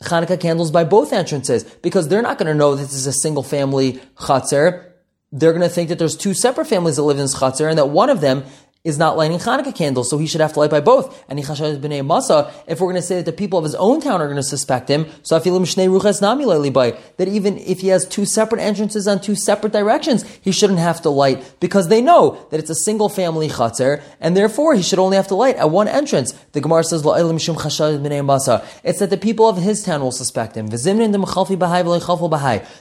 Chanukah 0.02 0.40
candles 0.40 0.70
by 0.70 0.84
both 0.84 1.12
entrances 1.12 1.64
because 1.64 2.08
they're 2.08 2.22
not 2.22 2.38
going 2.38 2.48
to 2.48 2.54
know 2.54 2.74
this 2.74 2.92
is 2.92 3.06
a 3.06 3.12
single 3.12 3.42
family 3.42 4.00
Chatzar. 4.16 4.90
They're 5.32 5.52
going 5.52 5.62
to 5.62 5.68
think 5.68 5.88
that 5.88 5.98
there's 5.98 6.16
two 6.16 6.34
separate 6.34 6.66
families 6.66 6.96
that 6.96 7.02
live 7.02 7.16
in 7.16 7.24
this 7.24 7.36
Chatzar 7.36 7.68
and 7.68 7.78
that 7.78 7.86
one 7.86 8.10
of 8.10 8.20
them 8.20 8.44
is 8.84 8.98
not 8.98 9.16
lighting 9.16 9.38
Hanukkah 9.38 9.74
candles, 9.74 10.10
so 10.10 10.18
he 10.18 10.26
should 10.26 10.42
have 10.42 10.52
to 10.52 10.60
light 10.60 10.70
by 10.70 10.80
both. 10.80 11.24
And 11.26 11.38
b'nei 11.38 12.04
masa, 12.04 12.52
if 12.66 12.80
we're 12.80 12.88
going 12.88 12.96
to 12.96 13.02
say 13.02 13.16
that 13.16 13.24
the 13.24 13.32
people 13.32 13.58
of 13.58 13.64
his 13.64 13.74
own 13.76 14.02
town 14.02 14.20
are 14.20 14.26
going 14.26 14.36
to 14.36 14.42
suspect 14.42 14.90
him, 14.90 15.06
so 15.22 15.40
afilim 15.40 15.62
shnei 15.62 15.88
that 17.16 17.26
even 17.28 17.56
if 17.56 17.80
he 17.80 17.88
has 17.88 18.06
two 18.06 18.26
separate 18.26 18.60
entrances 18.60 19.08
on 19.08 19.22
two 19.22 19.34
separate 19.34 19.72
directions, 19.72 20.22
he 20.42 20.52
shouldn't 20.52 20.80
have 20.80 21.00
to 21.00 21.08
light 21.08 21.54
because 21.60 21.88
they 21.88 22.02
know 22.02 22.46
that 22.50 22.60
it's 22.60 22.68
a 22.68 22.74
single 22.74 23.08
family 23.08 23.48
chatzar, 23.48 24.02
and 24.20 24.36
therefore 24.36 24.74
he 24.74 24.82
should 24.82 24.98
only 24.98 25.16
have 25.16 25.28
to 25.28 25.34
light 25.34 25.56
at 25.56 25.70
one 25.70 25.88
entrance. 25.88 26.32
The 26.52 26.60
Gemara 26.60 26.84
says, 26.84 27.00
It's 27.02 28.98
that 28.98 29.08
the 29.08 29.16
people 29.16 29.48
of 29.48 29.56
his 29.56 29.82
town 29.82 30.02
will 30.02 30.12
suspect 30.12 30.56
him. 30.56 30.68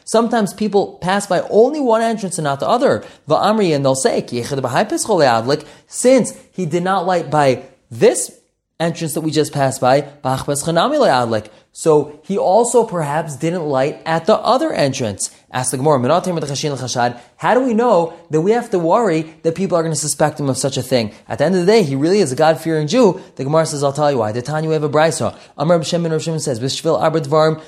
Sometimes 0.03 0.53
people 0.53 0.97
pass 1.01 1.27
by 1.27 1.39
only 1.49 1.79
one 1.79 2.01
entrance 2.01 2.37
and 2.37 2.43
not 2.43 2.59
the 2.59 2.67
other. 2.67 3.05
And 3.29 3.85
they'll 3.85 3.95
say, 3.95 4.21
since 5.93 6.33
he 6.51 6.65
did 6.65 6.83
not 6.83 7.05
light 7.05 7.29
by 7.29 7.63
this 7.91 8.39
entrance 8.83 9.13
that 9.15 9.21
we 9.21 9.31
just 9.31 9.53
passed 9.53 9.81
by, 9.81 10.07
so 11.75 12.21
he 12.23 12.37
also 12.37 12.85
perhaps 12.85 13.35
didn't 13.35 13.63
light 13.63 13.99
at 14.05 14.27
the 14.27 14.35
other 14.35 14.71
entrance. 14.71 15.31
Ask 15.51 15.71
the 15.71 15.77
Gemara, 15.77 15.99
how 17.37 17.53
do 17.53 17.59
we 17.65 17.73
know 17.73 18.13
that 18.29 18.41
we 18.41 18.51
have 18.51 18.69
to 18.69 18.79
worry 18.79 19.21
that 19.41 19.55
people 19.55 19.75
are 19.77 19.81
going 19.81 19.93
to 19.93 19.99
suspect 19.99 20.39
him 20.39 20.49
of 20.49 20.57
such 20.57 20.77
a 20.77 20.83
thing? 20.83 21.13
At 21.27 21.39
the 21.39 21.45
end 21.45 21.55
of 21.55 21.61
the 21.61 21.67
day, 21.71 21.81
he 21.81 21.95
really 21.95 22.19
is 22.19 22.31
a 22.31 22.35
God-fearing 22.35 22.87
Jew. 22.87 23.19
The 23.35 23.43
Gemara 23.43 23.65
says, 23.65 23.83
I'll 23.83 23.93
tell 23.93 24.11
you 24.11 24.19
why. 24.19 24.31
The 24.31 24.43
Tanya 24.43 24.69
we 24.69 24.73
have 24.73 24.83
a 24.83 24.89
brisa. 24.89 25.35
Amr 25.57 25.79
B'Shem 25.79 26.05
and 26.05 26.21
Shimon 26.21 26.39
says, 26.39 26.59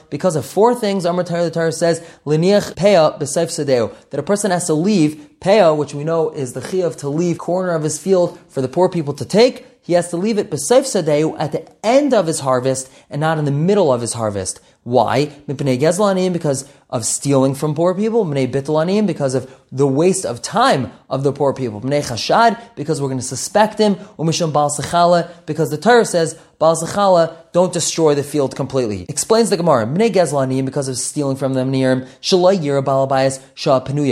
because 0.09 0.35
of 0.35 0.45
four 0.45 0.75
things, 0.75 1.05
Amr 1.05 1.23
the 1.23 1.51
Torah 1.51 1.71
says, 1.71 1.99
that 2.25 4.19
a 4.19 4.23
person 4.23 4.51
has 4.51 4.67
to 4.67 4.73
leave 4.73 5.29
Peah, 5.39 5.75
which 5.75 5.93
we 5.93 6.03
know 6.03 6.29
is 6.31 6.53
the 6.53 6.61
Chiyav 6.61 6.95
to 6.97 7.09
leave 7.09 7.37
corner 7.37 7.71
of 7.71 7.83
his 7.83 7.99
field 7.99 8.39
for 8.49 8.61
the 8.61 8.67
poor 8.67 8.89
people 8.89 9.13
to 9.13 9.25
take, 9.25 9.65
he 9.85 9.93
has 9.93 10.09
to 10.09 10.17
leave 10.17 10.39
it 10.39 10.49
b'seif 10.49 10.81
sadeu 10.81 11.35
at 11.37 11.51
the 11.51 11.67
end 11.85 12.11
of 12.11 12.25
his 12.25 12.39
harvest 12.39 12.91
and 13.07 13.21
not 13.21 13.37
in 13.37 13.45
the 13.45 13.51
middle 13.51 13.93
of 13.93 14.01
his 14.01 14.13
harvest. 14.13 14.59
Why? 14.81 15.27
Because 15.45 16.69
of 16.89 17.05
stealing 17.05 17.55
from 17.55 17.75
poor 17.75 17.95
people. 17.95 18.25
Because 18.25 19.35
of 19.35 19.61
the 19.71 19.87
waste 19.87 20.25
of 20.25 20.41
time 20.41 20.91
of 21.09 21.23
the 21.23 21.33
poor 21.33 21.53
people. 21.53 21.79
Because 21.79 23.01
we're 23.01 23.07
going 23.07 23.19
to 23.19 23.23
suspect 23.23 23.79
him. 23.79 23.97
Because 24.17 25.69
the 25.69 25.79
Torah 25.81 26.05
says, 26.05 26.39
don't 26.57 27.73
destroy 27.73 28.15
the 28.15 28.23
field 28.23 28.55
completely. 28.55 29.05
Explains 29.09 29.49
the 29.49 29.57
Gemara, 29.57 29.85
because 29.85 30.87
of 30.87 30.97
stealing 30.97 31.35
from 31.35 31.53
them 31.53 31.69
near 31.69 31.91
him. 31.91 32.07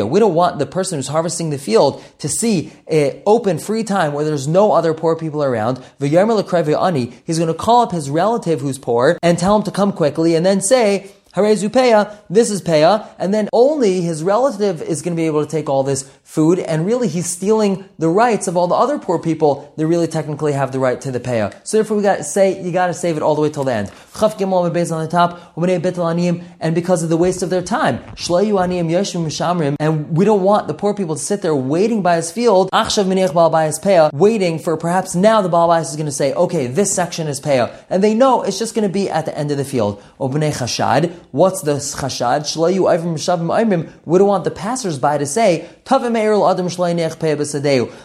We 0.09 0.19
don't 0.19 0.33
want 0.33 0.59
the 0.59 0.65
person 0.65 0.97
who's 0.97 1.07
harvesting 1.07 1.51
the 1.51 1.57
field 1.57 2.03
to 2.19 2.27
see 2.27 2.73
an 2.87 3.21
open, 3.25 3.59
free 3.59 3.83
time 3.83 4.11
where 4.13 4.25
there's 4.25 4.47
no 4.47 4.73
other 4.73 4.93
poor 4.93 5.15
people 5.15 5.41
around. 5.43 5.81
ani, 6.01 7.13
He's 7.25 7.37
going 7.37 7.47
to 7.47 7.53
call 7.53 7.83
up 7.83 7.91
his 7.91 8.09
relative 8.09 8.59
who's 8.59 8.77
poor 8.77 9.17
and 9.23 9.37
tell 9.37 9.55
him 9.55 9.63
to 9.63 9.71
come 9.71 9.93
quickly 9.93 10.35
and 10.35 10.45
then 10.45 10.59
say, 10.59 11.11
Harezu 11.35 11.69
peya, 11.69 12.15
this 12.29 12.51
is 12.51 12.61
peya, 12.61 13.07
and 13.17 13.33
then 13.33 13.49
only 13.51 14.01
his 14.01 14.23
relative 14.23 14.81
is 14.81 15.01
going 15.01 15.15
to 15.15 15.19
be 15.19 15.25
able 15.25 15.43
to 15.43 15.49
take 15.49 15.67
all 15.67 15.83
this 15.83 16.09
food, 16.23 16.59
and 16.59 16.85
really 16.85 17.07
he's 17.07 17.25
stealing 17.25 17.89
the 17.97 18.09
rights 18.09 18.47
of 18.47 18.55
all 18.55 18.67
the 18.67 18.75
other 18.75 18.99
poor 18.99 19.17
people 19.17 19.73
that 19.77 19.87
really 19.87 20.07
technically 20.07 20.53
have 20.53 20.71
the 20.71 20.79
right 20.79 21.01
to 21.01 21.11
the 21.11 21.19
peya. 21.19 21.53
So 21.63 21.77
therefore 21.77 21.97
we 21.97 22.03
got 22.03 22.17
to 22.17 22.23
say, 22.23 22.61
you 22.61 22.71
got 22.71 22.87
to 22.87 22.93
save 22.93 23.17
it 23.17 23.23
all 23.23 23.33
the 23.33 23.41
way 23.41 23.49
till 23.49 23.63
the 23.63 23.73
end. 23.73 23.91
Chaf 24.17 24.37
gimel 24.37 24.63
on 24.63 25.01
the 25.01 25.07
top, 25.07 25.39
and 26.59 26.75
because 26.75 27.01
of 27.03 27.09
the 27.09 27.17
waste 27.17 27.41
of 27.41 27.49
their 27.49 27.61
time. 27.61 27.99
And 29.79 30.17
we 30.17 30.25
don't 30.25 30.43
want 30.43 30.67
the 30.67 30.73
poor 30.73 30.93
people 30.93 31.15
to 31.15 31.21
sit 31.21 31.41
there 31.41 31.55
waiting 31.55 32.01
by 32.01 32.17
his 32.17 32.31
field, 32.31 32.69
waiting 34.13 34.59
for 34.59 34.77
perhaps 34.77 35.15
now 35.15 35.41
the 35.41 35.49
Baal 35.49 35.73
is 35.73 35.95
going 35.95 36.05
to 36.05 36.11
say, 36.11 36.33
okay, 36.33 36.67
this 36.67 36.93
section 36.93 37.27
is 37.27 37.39
peya. 37.41 37.73
And 37.89 38.03
they 38.03 38.13
know 38.13 38.43
it's 38.43 38.59
just 38.59 38.75
going 38.75 38.87
to 38.87 38.93
be 38.93 39.09
at 39.09 39.25
the 39.25 39.35
end 39.37 39.49
of 39.51 39.57
the 39.57 39.65
field. 39.65 40.01
What's 40.17 41.61
the 41.61 41.73
chashad? 41.73 42.43
We 44.05 44.17
don't 44.17 44.27
want 44.27 44.43
the 44.43 44.51
passersby 44.51 45.17
to 45.17 45.25
say, 45.25 45.67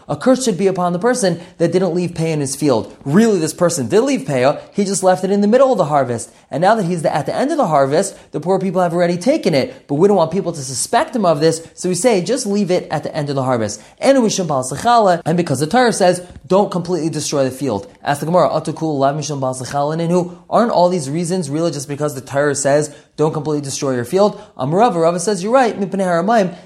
a 0.09 0.17
curse 0.17 0.45
should 0.45 0.59
be 0.59 0.67
upon 0.67 0.93
the 0.93 0.99
person 0.99 1.41
that 1.59 1.73
didn't 1.73 1.95
leave 1.95 2.15
pay 2.15 2.33
in 2.33 2.41
his 2.41 2.57
field. 2.57 2.97
Really, 3.05 3.39
this 3.39 3.55
person 3.55 3.89
did 3.89 4.01
leave 4.01 4.27
pay, 4.27 4.59
he 4.73 4.85
just 4.85 5.03
left 5.03 5.25
it 5.25 5.31
in 5.31 5.41
the 5.43 5.47
middle 5.47 5.71
of 5.73 5.79
the 5.79 5.85
harvest. 5.99 6.33
And 6.51 6.61
now 6.61 6.75
that 6.77 6.85
he's 6.85 7.05
at 7.05 7.27
the 7.27 7.35
end 7.35 7.51
of 7.51 7.59
the 7.59 7.67
harvest, 7.67 8.17
the 8.33 8.41
poor 8.41 8.59
people 8.61 8.81
have 8.81 8.95
already 8.95 9.19
taken 9.19 9.53
it, 9.53 9.89
but 9.89 9.97
we 9.97 10.07
don't 10.07 10.17
want 10.17 10.31
people 10.31 10.53
to 10.53 10.63
suspect 10.63 11.15
him 11.17 11.25
of 11.25 11.41
this, 11.41 11.69
so 11.75 11.89
we 11.89 11.97
say, 11.97 12.23
just 12.23 12.47
leave 12.47 12.71
it 12.71 12.87
at 12.91 13.03
the 13.03 13.15
end 13.15 13.29
of 13.31 13.35
the 13.35 13.43
harvest. 13.43 13.83
And 13.99 14.17
because 14.23 15.61
the 15.61 15.67
Torah 15.67 15.93
says, 15.93 16.27
don't 16.49 16.71
completely 16.71 17.11
destroy 17.11 17.45
the 17.45 17.51
field. 17.51 17.93
Ask 18.03 18.21
the 18.21 18.27
Gemara, 18.27 18.51
aren't 18.51 20.73
all 20.73 20.89
these 20.89 21.11
reasons 21.11 21.51
really 21.51 21.71
just 21.71 21.89
because 21.89 22.15
the 22.15 22.21
Torah 22.21 22.55
says, 22.55 22.97
don't 23.17 23.33
completely 23.33 23.61
destroy 23.61 23.95
your 23.95 24.05
field. 24.05 24.41
Amrava, 24.57 25.03
Rava 25.03 25.21
says, 25.21 25.43
you're 25.43 25.53
right, 25.53 25.77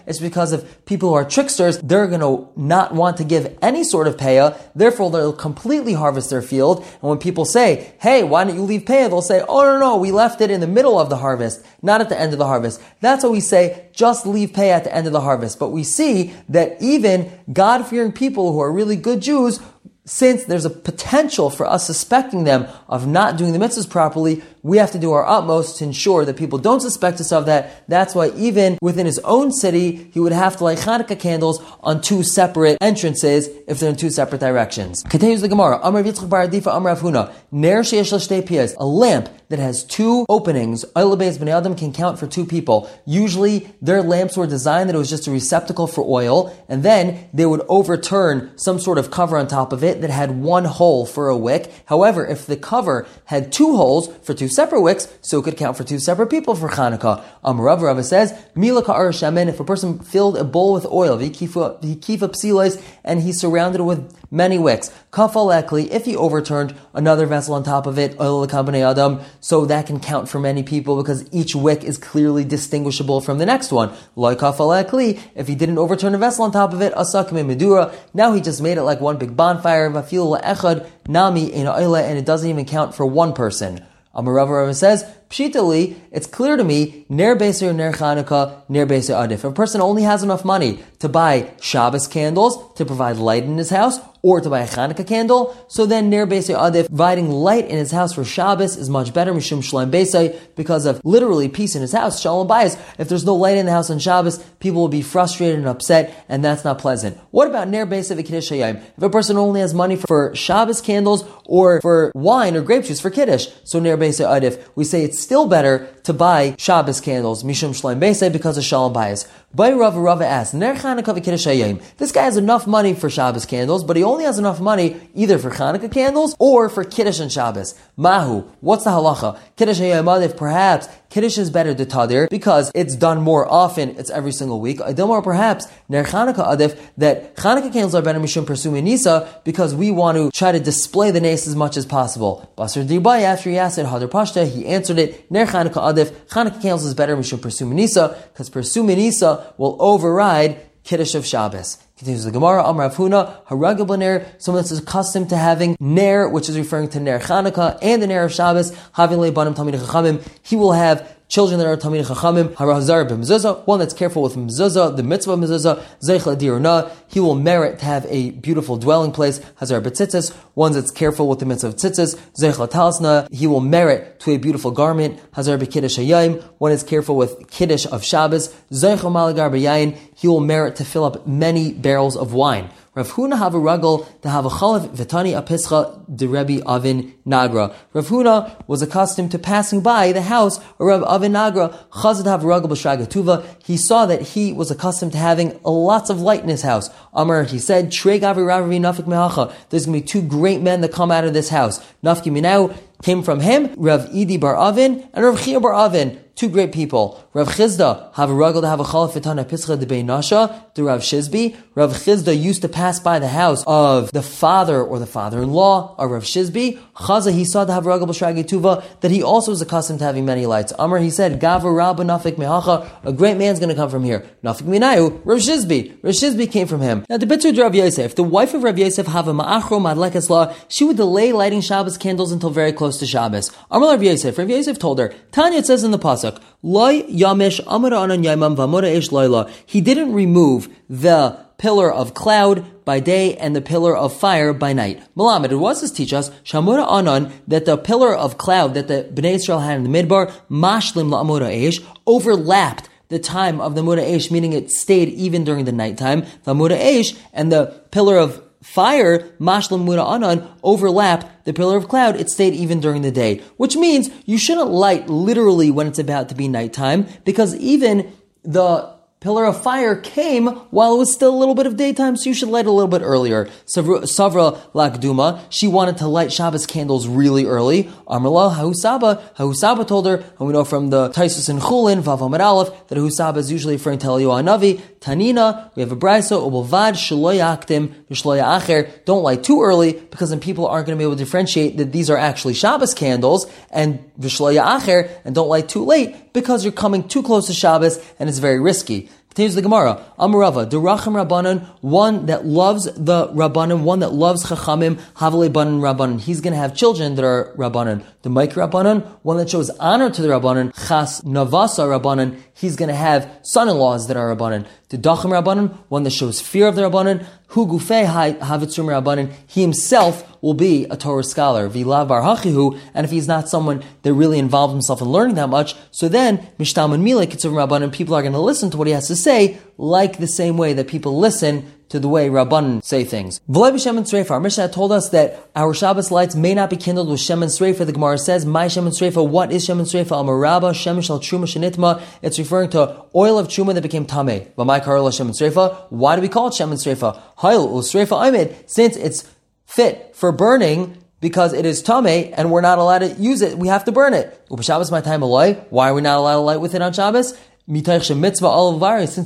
it's 0.07 0.21
because 0.21 0.53
of 0.53 0.87
people 0.87 1.09
who 1.09 1.15
are 1.15 1.25
tricksters, 1.25 1.79
they're 1.79 2.07
going 2.07 2.21
to 2.21 2.49
not 2.57 2.95
want 2.95 3.17
to 3.17 3.25
give 3.25 3.59
any 3.61 3.85
sort 3.85 4.07
of 4.07 4.17
payah, 4.17 4.61
therefore 4.75 5.11
they'll 5.11 5.33
completely 5.33 5.95
harvest 5.95 6.31
their 6.31 6.43
field. 6.43 6.79
And 6.79 7.03
when 7.03 7.19
people 7.19 7.45
say, 7.45 7.95
hey, 8.01 8.23
why 8.23 8.45
don't 8.45 8.55
you 8.55 8.63
leave 8.63 8.83
payah? 8.83 9.09
They'll 9.09 9.23
say, 9.23 9.43
oh 9.49 9.63
no, 9.63 9.79
no, 9.79 9.97
we 9.97 10.13
left 10.13 10.41
it 10.41 10.51
in 10.51 10.61
the 10.61 10.67
middle 10.67 10.99
of 10.99 11.11
the 11.11 11.17
harvest, 11.17 11.65
not 11.83 12.01
at 12.01 12.09
the 12.09 12.19
end 12.19 12.33
of 12.33 12.39
the 12.39 12.47
harvest. 12.47 12.81
That's 13.01 13.25
what 13.25 13.33
we 13.33 13.41
say, 13.41 13.89
just 13.93 14.27
leave 14.27 14.53
pay 14.53 14.71
at 14.71 14.85
the 14.85 14.95
end 14.95 15.07
of 15.07 15.13
the 15.13 15.21
harvest. 15.21 15.59
But 15.59 15.71
we 15.71 15.85
see 15.85 16.33
that 16.49 16.77
even 16.81 17.31
God-fearing 17.53 18.13
people 18.13 18.53
who 18.53 18.61
are 18.61 18.73
really 18.73 18.97
good 18.97 19.21
Jews 19.21 19.61
since 20.05 20.45
there's 20.45 20.65
a 20.65 20.71
potential 20.71 21.49
for 21.49 21.65
us 21.65 21.87
suspecting 21.87 22.45
them 22.45 22.67
of 22.89 23.07
not 23.07 23.37
doing 23.37 23.53
the 23.53 23.59
mitzvahs 23.59 23.89
properly, 23.89 24.43
we 24.63 24.79
have 24.79 24.93
to 24.93 24.99
do 24.99 25.13
our 25.13 25.27
utmost 25.27 25.79
to 25.79 25.85
ensure 25.85 26.25
that 26.25 26.37
people 26.37 26.59
don't 26.59 26.81
suspect 26.81 27.21
us 27.21 27.33
of 27.33 27.47
that. 27.47 27.85
That's 27.89 28.15
why 28.15 28.31
even 28.37 28.79
within 28.81 29.07
his 29.07 29.19
own 29.21 29.53
city, 29.53 30.11
he 30.13 30.21
would 30.21 30.33
have 30.33 30.57
to 30.59 30.65
light 30.65 30.79
Hanukkah 30.79 31.19
candles 31.19 31.63
on 31.81 32.01
two 32.01 32.23
separate 32.23 32.79
entrances 32.81 33.49
if 33.67 33.81
they're 33.81 33.91
in 33.91 33.97
two 33.97 34.11
separate 34.11 34.41
directions. 34.41 35.03
Continues 35.05 35.41
the 35.41 35.49
Gemara. 35.49 35.81
Amar 35.83 36.03
Bar 36.03 36.47
Adifa 36.47 36.77
Amar 36.77 36.97
Avhuna. 36.97 37.33
Ner 37.51 37.83
a 37.83 38.87
lamp 38.87 39.29
that 39.49 39.59
has 39.59 39.85
two 39.85 40.25
openings. 40.31 40.85
Oilabez 40.97 41.37
Bnei 41.37 41.55
Adam 41.55 41.77
can 41.77 41.93
count 41.93 42.19
for 42.19 42.27
two 42.27 42.47
people. 42.47 42.89
Usually, 43.05 43.69
their 43.83 44.03
lamps 44.03 44.37
were 44.37 44.47
designed 44.47 44.89
that 44.89 44.95
it 44.95 44.99
was 44.99 45.11
just 45.11 45.27
a 45.27 45.31
receptacle 45.31 45.87
for 45.87 46.03
oil, 46.09 46.57
and 46.69 46.83
then 46.83 47.29
they 47.35 47.45
would 47.45 47.61
overturn 47.69 48.51
some 48.57 48.79
sort 48.79 48.97
of 48.97 49.11
cover 49.11 49.37
on 49.37 49.49
top 49.49 49.73
of 49.73 49.85
it 49.85 50.01
that 50.01 50.09
had 50.09 50.31
one 50.31 50.65
hole 50.65 51.05
for 51.05 51.29
a 51.29 51.37
wick. 51.37 51.71
However, 51.87 52.27
if 52.27 52.47
the 52.47 52.57
cover 52.57 53.07
had 53.27 53.53
two 53.53 53.77
holes 53.77 54.09
for 54.23 54.33
two 54.33 54.49
separate 54.55 54.83
wicks, 54.83 55.09
so 55.21 55.41
it 55.41 55.45
could 55.45 55.57
count 55.57 55.77
for 55.77 55.85
two 55.85 55.99
separate 55.99 56.29
people 56.29 56.55
for 56.55 56.69
Hanukkah. 56.69 57.25
Um, 57.43 57.61
Rav 57.61 57.83
Rava 57.83 58.05
says, 58.05 58.39
Mila 58.55 58.83
ka'ar 58.85 59.11
if 59.13 59.61
a 59.61 59.65
person 59.65 59.99
filled 59.99 60.37
a 60.37 60.45
bowl 60.45 60.73
with 60.73 60.87
oil, 60.87 61.19
v'kifa 61.19 61.81
psilos, 61.81 62.83
and 63.05 63.23
he 63.23 63.33
surrounded 63.33 63.81
it 63.81 63.85
with 63.85 64.15
many 64.31 64.59
wicks. 64.59 64.91
Kafal 65.13 65.63
ekli, 65.63 65.89
if 65.91 66.05
he 66.05 66.17
overturned 66.17 66.75
another 66.95 67.27
vessel 67.27 67.55
on 67.55 67.63
top 67.63 67.87
of 67.87 67.99
it, 67.99 68.19
oil 68.21 68.45
adam, 68.45 69.21
so 69.41 69.67
that 69.67 69.87
can 69.87 70.01
count 70.01 70.29
for 70.29 70.41
many 70.41 70.63
people 70.63 70.97
because 70.97 71.29
each 71.33 71.55
wick 71.55 71.85
is 71.85 71.99
clearly 71.99 72.45
distinguishable 72.45 73.21
from 73.21 73.39
the 73.39 73.47
next 73.47 73.73
one. 73.73 73.93
Like 74.17 74.39
kafal 74.39 74.85
ekli, 74.85 75.21
if 75.35 75.49
he 75.49 75.55
didn't 75.55 75.79
overturn 75.79 76.15
a 76.15 76.19
vessel 76.19 76.45
on 76.45 76.53
top 76.53 76.73
of 76.73 76.81
it, 76.81 76.95
asak 76.95 77.31
medura, 77.31 77.95
now 78.15 78.33
he 78.33 78.41
just 78.41 78.63
made 78.63 78.79
it 78.79 78.83
like 78.83 79.01
one 79.01 79.19
big 79.19 79.37
bonfire, 79.37 79.91
vafil 79.91 80.41
echad, 80.43 80.89
nami 81.07 81.53
in 81.53 81.67
and 81.67 82.19
it 82.19 82.25
doesn't 82.25 82.49
even 82.49 82.65
count 82.65 82.95
for 82.95 83.07
one 83.07 83.33
person. 83.33 83.85
Amarava 84.15 84.75
says, 84.75 85.05
Pshitali, 85.33 85.97
it's 86.11 86.27
clear 86.27 86.59
to 86.59 86.63
me, 86.63 87.07
Ner 87.09 87.35
Beser 87.35 87.75
Ner 87.75 87.91
Chanukah, 87.95 88.69
Ner 88.69 88.87
Beser 88.87 89.15
Adif. 89.15 89.33
If 89.33 89.45
a 89.45 89.51
person 89.51 89.81
only 89.81 90.03
has 90.03 90.23
enough 90.23 90.45
money 90.45 90.81
to 90.99 91.09
buy 91.09 91.51
Shabbos 91.59 92.07
candles 92.07 92.75
to 92.75 92.85
provide 92.85 93.17
light 93.17 93.45
in 93.45 93.57
his 93.57 93.71
house, 93.71 93.99
or 94.23 94.41
to 94.41 94.49
buy 94.49 94.61
a 94.61 94.69
Hanukkah 94.69 95.07
candle, 95.07 95.55
so 95.69 95.85
then 95.85 96.09
Ner 96.09 96.27
Beisai 96.27 96.57
Adif, 96.57 96.87
providing 96.87 97.31
light 97.31 97.69
in 97.69 97.77
his 97.77 97.91
house 97.91 98.15
for 98.15 98.25
Shabbos 98.25 98.77
is 98.77 98.89
much 98.89 99.13
better, 99.13 99.35
Mishum 99.35 99.63
Shalom 99.63 99.91
Beisai, 99.91 100.39
because 100.55 100.87
of 100.87 101.01
literally 101.05 101.49
peace 101.49 101.75
in 101.75 101.83
his 101.83 101.93
house, 101.93 102.21
Shalom 102.21 102.47
Bayis. 102.47 102.79
If 102.99 103.09
there's 103.09 103.25
no 103.25 103.35
light 103.35 103.57
in 103.57 103.67
the 103.67 103.73
house 103.73 103.91
on 103.91 103.99
Shabbos, 103.99 104.39
people 104.61 104.81
will 104.81 104.89
be 104.89 105.03
frustrated 105.03 105.59
and 105.59 105.67
upset, 105.67 106.25
and 106.29 106.45
that's 106.45 106.65
not 106.65 106.79
pleasant. 106.79 107.19
What 107.33 107.49
about 107.49 107.69
Ner 107.69 107.85
Beisai 107.85 108.21
V'Kiddush 108.21 108.83
If 108.97 109.03
a 109.03 109.11
person 109.11 109.37
only 109.37 109.61
has 109.61 109.75
money 109.75 109.97
for 109.97 110.35
Shabbos 110.37 110.81
candles, 110.81 111.25
or 111.45 111.81
for 111.81 112.13
wine 112.15 112.57
or 112.57 112.63
grape 112.63 112.85
juice 112.85 113.01
for 113.01 113.11
Kiddush, 113.11 113.49
so 113.65 113.81
Ner 113.81 113.97
Beisai 113.97 114.25
Adif, 114.25 114.65
we 114.77 114.85
say 114.85 115.03
it's 115.03 115.22
still 115.23 115.47
better 115.47 115.89
to 116.05 116.13
buy 116.13 116.55
Shabbos 116.59 117.01
candles, 117.01 117.45
Mishum 117.45 117.75
Shalom 117.75 118.01
Beisai, 118.01 118.27
eh, 118.27 118.29
because 118.29 118.59
of 118.59 118.65
Shalom 118.65 118.93
Bayis. 118.93 119.27
By 119.55 119.71
Rava 119.73 120.01
Rava 120.01 120.27
asked, 120.27 120.55
Ner 120.55 120.75
Chanukah. 120.75 121.97
This 121.99 122.11
guy 122.11 122.23
has 122.23 122.39
enough 122.39 122.67
money 122.67 122.95
for 122.95 123.11
Shabbos 123.11 123.45
candles, 123.45 123.85
but 123.85 123.99
he 123.99 124.03
only 124.03 124.25
has 124.25 124.39
enough 124.39 124.63
money 124.63 124.97
either 125.15 125.39
for 125.39 125.51
Chanukah 125.51 125.93
candles 125.93 126.35
or 126.39 126.71
for 126.71 126.85
Kiddush 126.85 127.21
and 127.21 127.31
Shabbos. 127.31 127.75
Mahu, 127.99 128.49
what's 128.61 128.85
the 128.85 128.91
halacha? 128.91 129.39
Kiddush 129.57 129.79
Hayom 129.79 130.37
perhaps 130.39 130.89
Kiddush 131.13 131.37
is 131.37 131.51
better 131.51 131.75
to 131.75 131.85
Tadir 131.85 132.31
because 132.31 132.73
it's 132.75 132.97
done 132.97 133.21
more 133.21 133.47
often, 133.47 133.91
it's 133.99 134.09
every 134.09 134.33
single 134.33 134.63
week. 134.63 134.79
Idilmar 134.79 135.23
perhaps 135.23 135.69
Ner 135.91 136.05
Chanukah 136.05 136.57
Adif 136.57 136.81
that 136.97 137.37
Chanukah 137.37 137.71
candles 137.71 137.95
are 137.95 138.01
better 138.01 138.19
Mishum 138.19 138.47
Persumi 138.47 138.83
Nisa 138.83 139.29
because 139.45 139.75
we 139.75 139.91
want 139.91 140.17
to 140.17 140.31
try 140.31 140.53
to 140.53 140.61
display 140.61 141.11
the 141.11 141.21
nace 141.21 141.47
as 141.47 141.55
much 141.55 141.77
as 141.77 141.85
possible. 141.85 142.51
Basar 142.57 142.89
Dibai, 142.89 143.21
after 143.21 143.51
he 143.51 143.59
asked 143.59 143.77
it, 143.77 143.85
Hadar 143.85 144.09
Pashta, 144.09 144.51
he 144.51 144.65
answered 144.65 144.99
it, 144.99 145.31
Ner 145.31 145.45
Chanukah 145.45 145.93
Adif, 145.93 146.11
Chanukah 146.29 146.63
candles 146.63 146.87
is 146.87 146.95
better 146.95 147.15
Mishum 147.15 147.39
Persumi 147.39 147.75
Nisa 147.75 148.17
because 148.33 148.49
Persumi 148.49 148.97
Nisa 148.97 149.42
will 149.59 149.77
override 149.81 150.61
Kiddush 150.85 151.15
of 151.15 151.25
Shabbos. 151.25 151.79
Continues 151.97 152.25
the 152.25 152.33
Gemara, 152.33 152.65
Amr 152.65 152.91
Avhuna, 152.91 154.43
someone 154.43 154.63
that's 154.63 154.77
accustomed 154.77 155.29
to 155.29 155.37
having 155.37 155.77
Ner, 155.79 156.29
which 156.29 156.49
is 156.49 156.59
referring 156.59 156.89
to 156.89 157.01
Ner 157.01 157.21
Chanukah, 157.21 157.79
and 157.81 158.03
the 158.03 158.09
Ner 158.09 158.25
of 158.25 158.33
Shabbos, 158.33 158.77
having 158.93 159.19
Leibanim 159.19 159.55
Talmid 159.55 159.79
Chachamim, 159.79 160.27
he 160.43 160.57
will 160.57 160.73
have 160.73 161.17
children 161.33 161.59
that 161.59 161.67
are 161.67 161.79
Talmid 161.79 162.05
Chachamim, 162.05 162.49
Harazar 162.57 163.09
b'mezuzah, 163.09 163.67
one 163.67 163.79
that's 163.79 163.95
careful 163.95 164.23
with 164.23 164.35
mezuzah, 164.35 164.95
the 164.95 165.03
mitzvah 165.03 165.35
mezuzah, 165.35 165.83
Zeich 166.03 166.61
na, 166.61 166.91
he 167.09 167.21
will 167.21 167.35
merit 167.35 167.79
to 167.79 167.87
have 167.87 168.05
a 168.11 168.33
beautiful 168.33 168.77
dwelling 168.77 169.13
place, 169.13 169.41
Hazar 169.57 169.81
b'tzitzis, 169.81 170.35
one 170.53 170.73
that's 170.73 170.91
careful 170.91 171.27
with 171.27 171.39
the 171.39 171.47
mitzvah 171.47 171.69
of 171.69 171.77
tzitzis, 171.77 172.19
Zeich 172.39 172.69
talsna, 172.69 173.33
he 173.33 173.47
will 173.47 173.63
merit 173.63 174.21
to 174.21 174.33
a 174.33 174.37
beautiful 174.37 174.73
garment, 174.73 175.19
Hazar 175.33 175.57
b'kiddush 175.57 176.05
hayayim, 176.05 176.43
one 176.59 176.71
is 176.71 176.83
careful 176.83 177.17
with 177.17 177.51
kiddush 177.51 177.87
of 177.87 178.05
Shabbos, 178.05 178.49
Zeich 178.71 178.99
malagar 178.99 179.51
b'yayin, 179.51 179.97
he 180.15 180.29
will 180.29 180.41
merit 180.41 180.77
to 180.77 180.85
fill 180.85 181.05
up 181.05 181.27
many 181.27 181.73
barrels 181.73 182.15
of 182.15 182.35
wine. 182.35 182.69
Rav 182.95 183.11
Huna 183.13 183.39
have 183.39 183.55
a 183.55 183.59
ruggle 183.59 184.07
to 184.21 184.29
have 184.29 184.45
a 184.45 184.51
chalav 184.51 184.95
v'tani 184.95 185.33
apischa 185.33 186.05
de 186.15 186.29
Rebbe 186.29 186.63
Avin 186.67 187.15
Nagra. 187.27 187.75
Rav 187.95 188.07
Huna 188.09 188.69
was 188.69 188.83
accustomed 188.83 189.31
to 189.31 189.39
passing 189.39 189.81
by 189.81 190.13
the 190.13 190.21
house 190.21 190.59
of 190.59 190.65
Rebbe 190.81 191.11
Avin 191.11 191.33
Nagra. 191.33 191.75
Chazad 191.89 192.27
have 192.27 192.45
a 192.45 192.47
ruggle 192.47 192.67
b'shraga 192.67 193.47
He 193.65 193.79
saw 193.79 194.05
that 194.05 194.21
he 194.21 194.53
was 194.53 194.71
accustomed 194.71 195.13
to 195.13 195.19
having 195.19 195.59
lots 195.65 196.11
of 196.11 196.21
light 196.21 196.43
in 196.43 196.51
his 196.51 196.61
house. 196.61 196.91
Amar, 197.15 197.45
he 197.45 197.59
said, 197.59 197.93
Trey 197.93 198.21
gavi 198.21 198.47
ravi 198.47 198.79
nafik 198.79 199.07
mehacha. 199.07 199.55
There's 199.71 199.87
going 199.87 199.99
to 199.99 200.05
be 200.05 200.07
two 200.07 200.21
great 200.21 200.61
men 200.61 200.83
that 200.83 200.93
come 200.93 201.11
out 201.11 201.25
of 201.25 201.33
this 201.33 201.49
house. 201.49 201.81
Nafki 202.05 202.31
minau 202.31 202.77
came 203.03 203.23
from 203.23 203.41
him, 203.41 203.73
Rav 203.79 204.11
Idi 204.11 204.39
bar 204.39 204.55
Avin 204.55 205.09
and 205.15 205.25
Rav 205.25 205.41
Chia 205.41 205.61
bar 205.61 205.73
Avin 205.73 206.23
two 206.35 206.49
great 206.49 206.73
people. 206.73 207.23
Rav 207.35 207.49
Chisda 207.49 208.15
have 208.15 208.31
a 208.31 208.33
ruggle 208.33 208.63
to 208.63 208.69
have 208.69 208.81
a 208.81 208.85
chalafitana 208.85 209.45
pischa 209.45 209.79
de 209.79 210.03
Nasha 210.03 210.67
to 210.75 210.85
Rav 210.85 211.01
Shizbi. 211.01 211.57
Rav 211.75 211.93
Chisda 211.93 212.39
used 212.39 212.63
to 212.63 212.69
pass 212.69 212.99
by 212.99 213.19
the 213.19 213.29
house 213.29 213.63
of 213.67 214.11
the 214.13 214.23
father 214.23 214.83
or 214.83 214.99
the 214.99 215.07
father-in-law 215.07 215.97
of 215.99 216.11
Rav 216.11 216.25
Shizbi. 216.25 216.79
Chaza 216.97 217.33
he 217.33 217.45
saw 217.45 217.65
the 217.65 217.73
b'shragi 217.73 218.45
tuva 218.45 218.83
that 219.01 219.11
he 219.11 219.23
also 219.23 219.51
was 219.51 219.61
accustomed 219.61 219.99
to 219.99 220.05
having 220.05 220.25
many 220.25 220.47
lights. 220.47 220.73
Amr 220.79 220.99
he 220.99 221.11
said 221.11 221.41
Gava 221.41 221.75
Rabba 221.75 222.05
Nafik 222.05 222.37
Mehacha 222.37 222.89
a 223.05 223.13
great 223.13 223.37
man's 223.37 223.59
going 223.59 223.69
to 223.69 223.75
come 223.75 223.91
from 223.91 224.05
here. 224.05 224.27
Nafik 224.43 224.63
Minayu 224.63 225.21
Rav 225.25 225.39
Shizbi. 225.39 225.99
Rav 226.03 226.15
Shizbi 226.15 226.51
came 226.51 226.67
from 226.67 226.81
him. 226.81 227.05
Now 227.09 227.19
the 227.19 227.27
bitter 227.27 227.53
Rav 227.53 227.75
Yosef, 227.75 228.15
the 228.15 228.23
wife 228.23 228.55
of 228.55 228.63
Rav 228.63 228.79
Yosef 228.79 229.07
have 229.07 229.29
a 229.29 229.33
ma'achro 229.33 229.81
madlekas 229.81 230.31
law. 230.31 230.55
She 230.69 230.85
would 230.85 230.97
delay 230.97 231.33
lighting 231.33 231.61
Shabbos 231.61 231.99
candles 231.99 232.33
until 232.33 232.51
very 232.51 232.73
close 232.73 232.99
to 232.99 233.07
Shabbos. 233.07 233.51
Amr 233.71 233.89
Rav 233.89 234.03
Yosef. 234.03 234.39
Rav 234.39 234.49
Yosef 234.49 234.79
told 234.79 234.99
her. 234.99 235.15
Tanya 235.33 235.59
it 235.59 235.67
says 235.67 235.85
in 235.85 235.91
the 235.91 235.99
pasuk. 235.99 236.41
Loy 236.63 237.03
yamesh 237.03 237.61
amara 237.67 238.01
anan 238.01 238.23
yaimam 238.23 238.57
v'amora 238.57 238.95
ish 238.95 239.09
loyla. 239.09 239.51
He 239.67 239.81
didn't 239.81 240.13
remove 240.13 240.62
the 240.89 241.39
pillar 241.59 241.93
of 241.93 242.15
cloud 242.15 242.85
by 242.85 242.99
day 242.99 243.37
and 243.37 243.55
the 243.55 243.61
pillar 243.61 243.97
of 243.97 244.13
fire 244.13 244.53
by 244.53 244.73
night. 244.73 245.01
Malamed, 245.17 245.53
it 245.53 245.57
was 245.57 245.81
to 245.81 245.95
teach 245.95 246.13
us, 246.13 246.31
Shamura 246.43 246.85
Anan, 246.91 247.33
that 247.47 247.65
the 247.65 247.77
pillar 247.77 248.15
of 248.15 248.37
cloud 248.37 248.75
that 248.75 248.89
the 248.89 249.09
Bnei 249.15 249.35
Israel 249.35 249.61
had 249.61 249.77
in 249.77 249.85
the 249.85 250.03
Midbar, 250.03 250.33
Mashlim 250.51 251.09
La'amura 251.09 251.49
Eish, 251.51 251.85
overlapped 252.07 252.89
the 253.09 253.19
time 253.19 253.61
of 253.61 253.75
the 253.75 253.83
Mura 253.83 254.03
Eish, 254.03 254.31
meaning 254.31 254.53
it 254.55 254.71
stayed 254.71 255.11
even 255.11 255.45
during 255.45 255.65
the 255.67 255.73
nighttime. 255.73 256.25
The 256.45 256.55
Mura 256.55 256.77
Eish 256.77 257.17
and 257.33 257.53
the 257.53 257.67
pillar 257.91 258.17
of 258.17 258.43
fire, 258.63 259.19
Mashlim 259.39 259.85
muda 259.85 260.03
anan, 260.03 260.49
overlap 260.63 261.45
the 261.45 261.53
pillar 261.53 261.77
of 261.77 261.89
cloud, 261.89 262.17
it 262.17 262.31
stayed 262.31 262.55
even 262.55 262.81
during 262.81 263.03
the 263.03 263.11
day. 263.11 263.43
Which 263.57 263.77
means 263.77 264.11
you 264.25 264.39
shouldn't 264.39 264.71
light 264.71 265.09
literally 265.09 265.71
when 265.71 265.87
it's 265.87 265.99
about 265.99 266.29
to 266.31 266.35
be 266.35 266.49
nighttime, 266.49 267.07
because 267.25 267.55
even 267.57 268.13
the 268.43 268.93
pillar 269.23 269.45
of 269.45 269.63
fire 269.63 269.95
came 269.95 270.49
while 270.71 270.95
it 270.95 270.99
was 270.99 271.13
still 271.13 271.35
a 271.35 271.39
little 271.39 271.55
bit 271.55 271.67
of 271.67 271.77
daytime, 271.77 272.17
so 272.17 272.29
you 272.29 272.35
should 272.35 272.49
light 272.49 272.67
a 272.67 272.71
little 272.71 272.89
bit 272.89 273.03
earlier. 273.03 273.49
Savra 273.67 274.59
Lakduma, 274.75 275.41
she 275.49 275.69
wanted 275.69 275.97
to 275.99 276.09
light 276.09 276.33
Shabbos 276.33 276.67
candles 276.67 277.07
really 277.07 277.45
early. 277.47 277.85
Amrla 278.09 278.57
Hahusaba, 278.57 279.23
Hahusaba 279.37 279.87
told 279.87 280.07
her, 280.07 280.17
and 280.17 280.47
we 280.47 280.53
know 280.53 280.65
from 280.65 280.91
the 280.91 281.09
Taisus 281.11 281.49
and 281.49 281.61
Chulin, 281.61 282.03
Vav 282.03 282.21
Aleph, 282.21 282.89
that 282.89 282.99
Hahusaba 282.99 283.37
is 283.37 283.51
usually 283.51 283.75
referring 283.75 284.01
to 284.01 284.09
Eliyahu 284.09 284.43
Navi. 284.43 284.81
Tanina, 285.03 285.75
we 285.75 285.83
have 285.83 285.91
a 285.91 285.97
brisa, 285.97 286.41
Ubulvad, 286.41 286.95
Shaloyaktim, 286.95 287.93
Acher. 288.09 289.05
Don't 289.05 289.25
light 289.25 289.43
too 289.43 289.61
early, 289.61 289.95
because 289.95 290.31
then 290.31 290.39
people 290.39 290.67
aren't 290.67 290.87
going 290.87 290.97
to 290.97 291.01
be 291.01 291.05
able 291.05 291.17
to 291.17 291.25
differentiate 291.25 291.77
that 291.79 291.91
these 291.91 292.09
are 292.09 292.17
actually 292.17 292.55
Shabbos 292.55 292.95
candles, 292.95 293.51
and 293.71 293.99
vishloya 294.21 294.65
Acher, 294.65 295.11
and 295.25 295.35
don't 295.35 295.49
light 295.49 295.69
too 295.69 295.85
late, 295.85 296.33
because 296.33 296.65
you're 296.65 296.73
coming 296.73 297.09
too 297.09 297.23
close 297.23 297.49
to 297.49 297.53
Shabbos, 297.53 297.99
and 298.21 298.29
it's 298.29 298.39
very 298.39 298.61
risky. 298.61 299.11
Continues 299.33 299.55
the 299.55 299.63
Gemara. 299.63 300.05
Amurava, 300.19 300.69
Durachim 300.69 301.15
Rabbanan, 301.15 301.67
one 301.81 302.27
that 302.27 302.45
loves 302.45 302.85
the 302.85 303.29
Rabbanan, 303.29 303.83
one 303.83 304.01
that 304.01 304.13
loves 304.13 304.45
Chachamim, 304.45 304.97
Havale 305.15 305.51
Banan 305.51 305.81
Rabbanan. 305.81 306.21
He's 306.21 306.43
going 306.43 306.53
to 306.53 306.59
have 306.59 306.77
children 306.77 307.15
that 307.15 307.25
are 307.25 307.55
Rabbanan. 307.57 308.05
The 308.21 308.29
Mike 308.29 308.53
Rabbanan, 308.53 309.07
one 309.23 309.39
that 309.39 309.49
shows 309.49 309.71
honor 309.81 310.11
to 310.11 310.21
the 310.21 310.29
Rabbanan, 310.29 310.75
Chas 310.87 311.23
Navasa 311.23 311.99
Rabbanan. 311.99 312.39
He's 312.53 312.77
going 312.77 312.91
to 312.91 312.95
have 312.95 313.39
son-in-laws 313.41 314.07
that 314.09 314.19
are 314.19 314.37
Rabbanan. 314.37 314.67
The 314.91 314.99
Dachim 314.99 315.31
Rabbanan, 315.31 315.79
one 315.89 316.03
that 316.03 316.11
shows 316.11 316.43
fear 316.43 316.67
of 316.69 316.77
the 316.77 316.83
Rabbanan. 316.83 317.25
Hu 317.47 317.67
Gufei 317.67 318.05
Havitzum 318.05 318.85
Rabbanan. 318.85 319.33
He 319.47 319.63
himself 319.63 320.32
will 320.43 320.53
be 320.53 320.85
a 320.91 320.97
Torah 320.97 321.25
scholar. 321.25 321.71
Vilav 321.71 322.09
Bar 322.09 322.21
Hachihu. 322.21 322.79
And 322.93 323.05
if 323.05 323.11
he's 323.11 323.27
not 323.27 323.49
someone 323.49 323.83
that 324.03 324.13
really 324.13 324.39
involved 324.39 324.73
himself 324.73 325.01
in 325.01 325.09
learning 325.09 325.37
that 325.37 325.49
much, 325.49 325.75
so 325.91 326.09
then 326.09 326.39
Mishtam 326.59 326.93
and 326.93 327.07
Milek 327.07 327.29
Kitzur 327.29 327.53
Rabbanan, 327.53 327.93
people 327.93 328.15
are 328.15 328.23
going 328.23 328.35
to 328.35 328.41
listen 328.41 328.71
to 328.73 328.77
what 328.77 328.87
he 328.87 328.93
has 328.93 329.09
to 329.09 329.17
say, 329.17 329.59
like 329.79 330.19
the 330.19 330.27
same 330.27 330.59
way 330.59 330.75
that 330.75 330.89
people 330.89 331.19
listen 331.19 331.73
to 331.93 332.01
the 332.01 332.09
way 332.09 332.29
Rabban 332.31 332.83
say 332.83 333.05
things. 333.05 333.39
V'lei 333.51 333.71
b'shem 333.71 333.99
and 333.99 334.07
Sreifa. 334.07 334.31
Our 334.31 334.41
Mishnah 334.41 334.71
told 334.71 334.93
us 334.93 335.11
that 335.11 335.51
our 335.55 335.75
Shabbos 335.75 336.11
lights 336.11 336.35
may 336.35 336.55
not 336.55 336.71
be 336.71 336.77
kindled 336.77 337.11
with 337.11 337.21
Shem 337.21 337.43
and 337.43 337.53
Sreifa. 337.53 337.85
The 337.85 337.93
Gemara 337.93 338.17
says, 338.17 338.47
My 338.47 338.67
Shem 338.69 338.87
and 338.87 338.95
Sreifa, 338.95 339.27
what 339.27 339.53
is 339.53 339.67
Shem 339.67 339.79
and 339.79 339.87
Sreifa? 339.87 340.17
Amarabba, 340.17 340.75
Shem 340.75 341.03
shal 341.03 341.21
Truma 341.21 341.45
Shenitma. 341.45 342.03
It's 342.23 342.39
referring 342.39 342.71
to 342.71 343.05
oil 343.15 343.39
of 343.39 343.49
Truma 343.49 343.75
that 343.75 343.83
became 343.83 344.07
Tameh. 344.07 344.51
V'mai 344.55 344.83
Karla 344.83 345.13
Shem 345.13 345.27
and 345.27 345.37
Sreifa. 345.37 345.87
Why 345.91 346.17
do 346.17 346.23
we 346.23 346.29
call 346.31 346.49
it 346.49 346.55
Shem 346.55 346.71
and 346.71 346.81
Sreifa? 346.81 347.21
Hail 347.41 347.69
Sreifa 347.83 348.27
Aimid. 348.27 348.71
Since 348.71 348.97
it's 348.97 349.29
fit 349.75 350.15
for 350.15 350.33
burning, 350.33 351.03
because 351.23 351.53
it 351.55 351.65
is 351.65 351.83
tame 351.83 352.35
and 352.37 352.51
we're 352.51 352.61
not 352.61 352.79
allowed 352.79 352.99
to 352.99 353.09
use 353.13 353.41
it. 353.41 353.57
We 353.57 353.69
have 353.69 353.85
to 353.85 353.93
burn 353.93 354.13
it. 354.13 354.45
Shabbos 354.61 354.91
my 354.91 355.01
time 355.01 355.21
alay. 355.21 355.65
Why 355.71 355.89
are 355.89 355.95
we 355.95 356.03
not 356.03 356.19
allowed 356.19 356.35
to 356.35 356.41
light 356.41 356.61
with 356.61 356.75
it 356.75 356.83
on 356.83 356.93
Shabbos? 356.93 357.39
since 357.69 357.89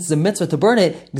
it's 0.03 0.11
a 0.11 0.17
mitzvah 0.17 0.47
to 0.49 0.57
burn 0.59 0.79
it, 0.79 1.11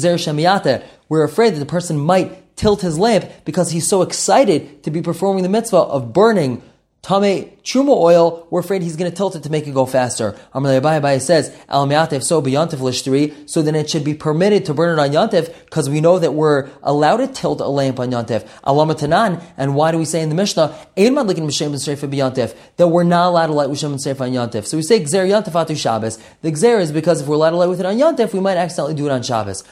we're 1.09 1.25
afraid 1.25 1.55
that 1.55 1.59
the 1.59 1.67
person 1.67 1.99
might 1.99 2.57
tilt 2.57 2.83
his 2.83 2.99
lamp 2.99 3.25
because 3.47 3.71
he's 3.71 3.89
so 3.89 4.03
excited 4.03 4.83
to 4.85 4.91
be 4.91 5.01
performing 5.01 5.43
the 5.43 5.49
mitzvah 5.49 5.79
of 5.79 6.13
burning 6.13 6.63
Tame 7.07 7.53
Truma 7.63 7.97
oil, 7.97 8.47
we're 8.51 8.61
afraid 8.61 8.83
he's 8.83 8.97
going 8.97 9.11
to 9.11 9.17
tilt 9.17 9.37
it 9.37 9.43
to 9.45 9.51
make 9.51 9.67
it 9.67 9.75
go 9.75 9.87
faster. 9.87 10.33
Amalei 10.55 10.81
Abaye 10.81 11.21
says, 11.21 11.57
Al 11.69 11.87
Miatev 11.87 12.23
so 12.23 12.41
b'yantiv 12.41 12.79
lishtri, 12.79 13.49
so 13.49 13.61
then 13.63 13.75
it 13.75 13.91
should 13.91 14.05
be 14.05 14.15
permitted 14.15 14.65
to 14.67 14.75
burn 14.75 14.97
it 14.97 15.03
on 15.03 15.11
yantiv, 15.11 15.53
because 15.65 15.91
we 15.91 16.01
know 16.01 16.19
that 16.19 16.33
we're 16.35 16.69
allowed 16.83 17.19
to 17.19 17.29
tilt 17.29 17.61
a 17.61 17.67
lamp 17.67 18.01
on 18.01 18.11
yantiv. 18.11 18.49
Alamatanan, 18.65 19.43
and 19.57 19.75
why 19.75 19.91
do 19.93 19.99
we 19.99 20.05
say 20.05 20.21
in 20.21 20.29
the 20.29 20.35
Mishnah, 20.37 20.77
Ein 20.97 21.15
madlikin 21.15 21.45
m'shem 21.45 21.67
and 21.67 21.77
sreifa 21.77 22.09
b'yantiv, 22.09 22.57
that 22.77 22.89
we're 22.89 23.05
not 23.05 23.29
allowed 23.29 23.49
to 23.49 23.53
light 23.53 23.71
with 23.71 23.79
shem 23.79 23.93
and 23.93 24.01
sreifa 24.01 24.23
on 24.23 24.31
yantiv. 24.31 24.65
So 24.65 24.77
we 24.77 24.83
say 24.83 25.01
gzer 25.01 25.29
yantiv 25.29 25.53
atu 25.53 25.77
Shabbos. 25.77 26.19
The 26.43 26.51
gzer 26.51 26.81
is 26.81 26.91
because 26.91 27.21
if 27.21 27.29
we're 27.29 27.35
allowed 27.37 27.51
to 27.51 27.57
light 27.57 27.69
with 27.69 27.81
it 27.81 27.87
on 27.87 27.97
yantiv, 27.97 28.33
we 28.33 28.41
might 28.41 28.57
accidentally 28.57 28.95
do 28.95 29.07
it 29.07 29.13
on 29.13 29.23
Shabbos. 29.23 29.63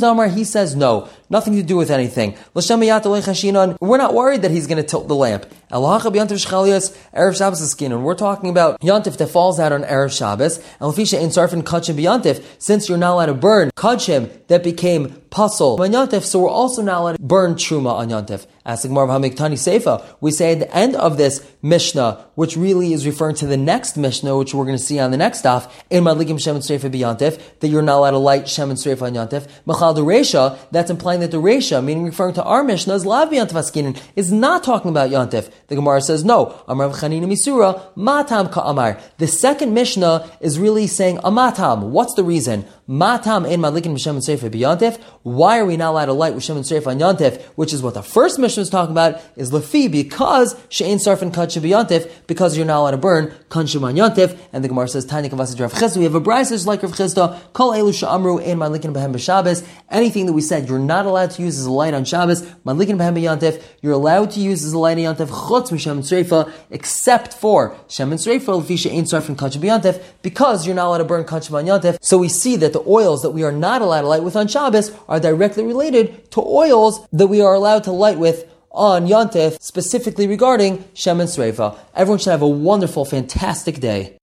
Damar, 0.00 0.28
he 0.28 0.44
says 0.44 0.74
no, 0.76 1.08
nothing 1.28 1.54
to 1.54 1.62
do 1.62 1.76
with 1.76 1.90
anything. 1.90 2.36
We're 2.52 3.96
not 3.96 4.14
worried 4.14 4.42
that 4.42 4.50
he's 4.50 4.66
going 4.66 4.82
to 4.82 4.88
tilt 4.88 5.08
the 5.08 5.14
lamp. 5.14 5.46
Erev 5.74 7.36
Shabbos 7.36 7.70
skin, 7.70 7.90
and 7.90 8.04
we're 8.04 8.14
talking 8.14 8.48
about 8.48 8.80
Yantif 8.80 9.16
that 9.16 9.26
falls 9.26 9.58
out 9.58 9.72
on 9.72 9.82
Erev 9.82 10.16
Shabbos, 10.16 10.58
and 10.58 10.92
Lafisha 10.92 11.20
in 11.20 11.30
Sarfin 11.30 11.62
Kachim 11.62 11.96
Yantif, 11.96 12.44
since 12.58 12.88
you're 12.88 12.96
not 12.96 13.14
allowed 13.14 13.26
to 13.26 13.34
burn 13.34 13.70
Kachim 13.76 14.30
that 14.46 14.62
became 14.62 15.20
puzzle 15.34 15.82
on 15.82 15.90
Yontif, 15.90 16.22
so 16.22 16.38
we're 16.38 16.48
also 16.48 16.80
not 16.80 17.00
allowed 17.00 17.16
to 17.16 17.22
burn 17.22 17.54
truma 17.54 17.92
on 17.92 18.08
Yontif. 18.08 18.46
As 18.64 18.82
the 18.82 18.88
Gemara 18.88 19.08
of 19.08 19.20
Hamiktani 19.20 19.58
Seifa, 19.58 20.02
we 20.20 20.30
say 20.30 20.52
at 20.52 20.60
the 20.60 20.74
end 20.74 20.94
of 20.96 21.18
this 21.18 21.46
Mishnah, 21.60 22.24
which 22.34 22.56
really 22.56 22.94
is 22.94 23.04
referring 23.04 23.34
to 23.36 23.46
the 23.46 23.58
next 23.58 23.98
Mishnah, 23.98 24.38
which 24.38 24.54
we're 24.54 24.64
going 24.64 24.78
to 24.78 24.82
see 24.82 24.98
on 24.98 25.10
the 25.10 25.18
next 25.18 25.44
daf, 25.44 25.70
in 25.90 26.04
Madlikim 26.04 26.40
Shem 26.40 26.54
and 26.54 26.64
Sreifa 26.64 26.88
B'Yantif, 26.90 27.58
that 27.58 27.68
you're 27.68 27.82
not 27.82 27.98
allowed 27.98 28.12
to 28.12 28.18
light 28.18 28.48
Shem 28.48 28.70
and 28.70 28.78
Sreifa 28.78 29.02
on 29.02 29.14
Yantif. 29.14 29.46
Machal 29.66 29.94
Resha, 29.96 30.56
that's 30.70 30.90
implying 30.90 31.20
that 31.20 31.30
the 31.30 31.42
Resha, 31.42 31.84
meaning 31.84 32.04
referring 32.04 32.34
to 32.34 32.42
our 32.44 32.64
Mishnah, 32.64 32.94
is 32.94 33.04
Lav 33.04 33.30
Yantif 33.30 33.52
Askinin, 33.52 34.00
is 34.16 34.32
not 34.32 34.64
talking 34.64 34.90
about 34.90 35.10
Yantif. 35.10 35.52
The 35.66 35.74
Gemara 35.74 36.00
says, 36.00 36.24
no, 36.24 36.62
Amar 36.66 36.90
Chanina 36.90 37.26
Misura, 37.26 37.82
Matam 37.96 38.48
Ka 38.48 38.62
Amar. 38.70 38.98
The 39.18 39.26
second 39.26 39.74
Mishnah 39.74 40.30
is 40.40 40.58
really 40.58 40.86
saying 40.86 41.18
Amatam. 41.18 41.90
What's 41.90 42.14
the 42.14 42.24
reason? 42.24 42.64
Matam 42.86 43.44
in 43.44 43.60
Madlikim 43.60 43.98
Shem 44.00 44.16
and 44.16 44.24
Sreifa 44.24 44.48
B'Yantif. 44.50 45.02
Why 45.24 45.58
are 45.58 45.64
we 45.64 45.78
not 45.78 45.92
allowed 45.92 46.04
to 46.04 46.12
light 46.12 46.34
with 46.34 46.44
Shem 46.44 46.58
and 46.58 46.66
Sreifa 46.66 46.88
on 46.88 46.98
Yantif, 46.98 47.42
which 47.56 47.72
is 47.72 47.80
what 47.80 47.94
the 47.94 48.02
first 48.02 48.38
Mishnah 48.38 48.60
is 48.60 48.68
talking 48.68 48.92
about, 48.92 49.22
is 49.36 49.50
Lafi, 49.52 49.90
because 49.90 50.54
She'ain 50.68 50.98
Sarfin 50.98 51.32
Kadsha 51.32 51.62
B'Yantif, 51.62 52.10
because 52.26 52.58
you're 52.58 52.66
not 52.66 52.80
allowed 52.80 52.90
to 52.90 52.98
burn 52.98 53.32
Kanshim 53.48 53.84
on 53.84 53.94
Yantif, 53.94 54.38
and 54.52 54.62
the 54.62 54.68
Gemara 54.68 54.86
says, 54.86 55.06
Tanya 55.06 55.30
Kavasa 55.30 55.58
Rav 55.58 55.72
Chisda, 55.72 55.96
we 55.96 56.04
have 56.04 56.14
a 56.14 56.20
brisa 56.20 56.66
like 56.66 56.82
Rav 56.82 56.92
Chisda, 56.92 57.40
Kol 57.54 57.72
Elu 57.72 57.98
Sha'amru 57.98 58.44
in 58.44 58.58
Madlikin 58.58 58.92
Behem 58.92 59.14
B'Shabbos, 59.14 59.66
anything 59.88 60.26
that 60.26 60.34
we 60.34 60.42
said 60.42 60.68
you're 60.68 60.78
not 60.78 61.06
allowed 61.06 61.30
to 61.30 61.40
use 61.40 61.58
as 61.58 61.64
a 61.64 61.72
light 61.72 61.94
on 61.94 62.04
Shabbos, 62.04 62.42
Madlikin 62.66 62.98
Behem 62.98 63.16
B'Yantif, 63.16 63.62
you're 63.80 63.94
allowed 63.94 64.30
to 64.32 64.40
use 64.40 64.62
as 64.62 64.74
a 64.74 64.78
light 64.78 64.98
on 64.98 65.16
Yantif, 65.16 65.28
Chutz 65.28 65.70
Mishem 65.70 65.92
and 65.92 66.02
Sreifa, 66.02 66.52
except 66.68 67.32
for 67.32 67.74
Shem 67.88 68.12
and 68.12 68.20
Sreifa, 68.20 68.62
Lafi 68.62 68.78
She'ain 68.78 69.04
Sarfin 69.04 69.36
Kadsha 69.36 69.56
B'Yantif, 69.56 70.02
because 70.20 70.66
you're 70.66 70.76
not 70.76 70.88
allowed 70.88 70.98
to 70.98 71.04
burn 71.04 71.24
Kanshim 71.24 71.54
on 71.54 71.64
Yantif. 71.64 71.96
So 72.02 72.18
we 72.18 72.28
see 72.28 72.56
that 72.56 72.74
the 72.74 72.84
oils 72.86 73.22
that 73.22 73.30
we 73.30 73.42
are 73.42 73.52
not 73.52 73.80
allowed 73.80 74.02
to 74.02 74.08
light 74.08 74.22
with 74.22 74.36
on 74.36 74.48
Shabbos 74.48 74.90
are 75.14 75.20
directly 75.20 75.64
related 75.64 76.30
to 76.32 76.40
oils 76.40 77.06
that 77.12 77.28
we 77.28 77.40
are 77.40 77.54
allowed 77.54 77.84
to 77.84 77.92
light 77.92 78.18
with 78.18 78.50
on 78.72 79.06
Yontif, 79.06 79.56
specifically 79.60 80.26
regarding 80.26 80.84
Shem 80.94 81.20
and 81.20 81.28
Sreifa. 81.28 81.78
Everyone 81.94 82.18
should 82.18 82.30
have 82.30 82.42
a 82.42 82.48
wonderful, 82.48 83.04
fantastic 83.04 83.78
day. 83.78 84.18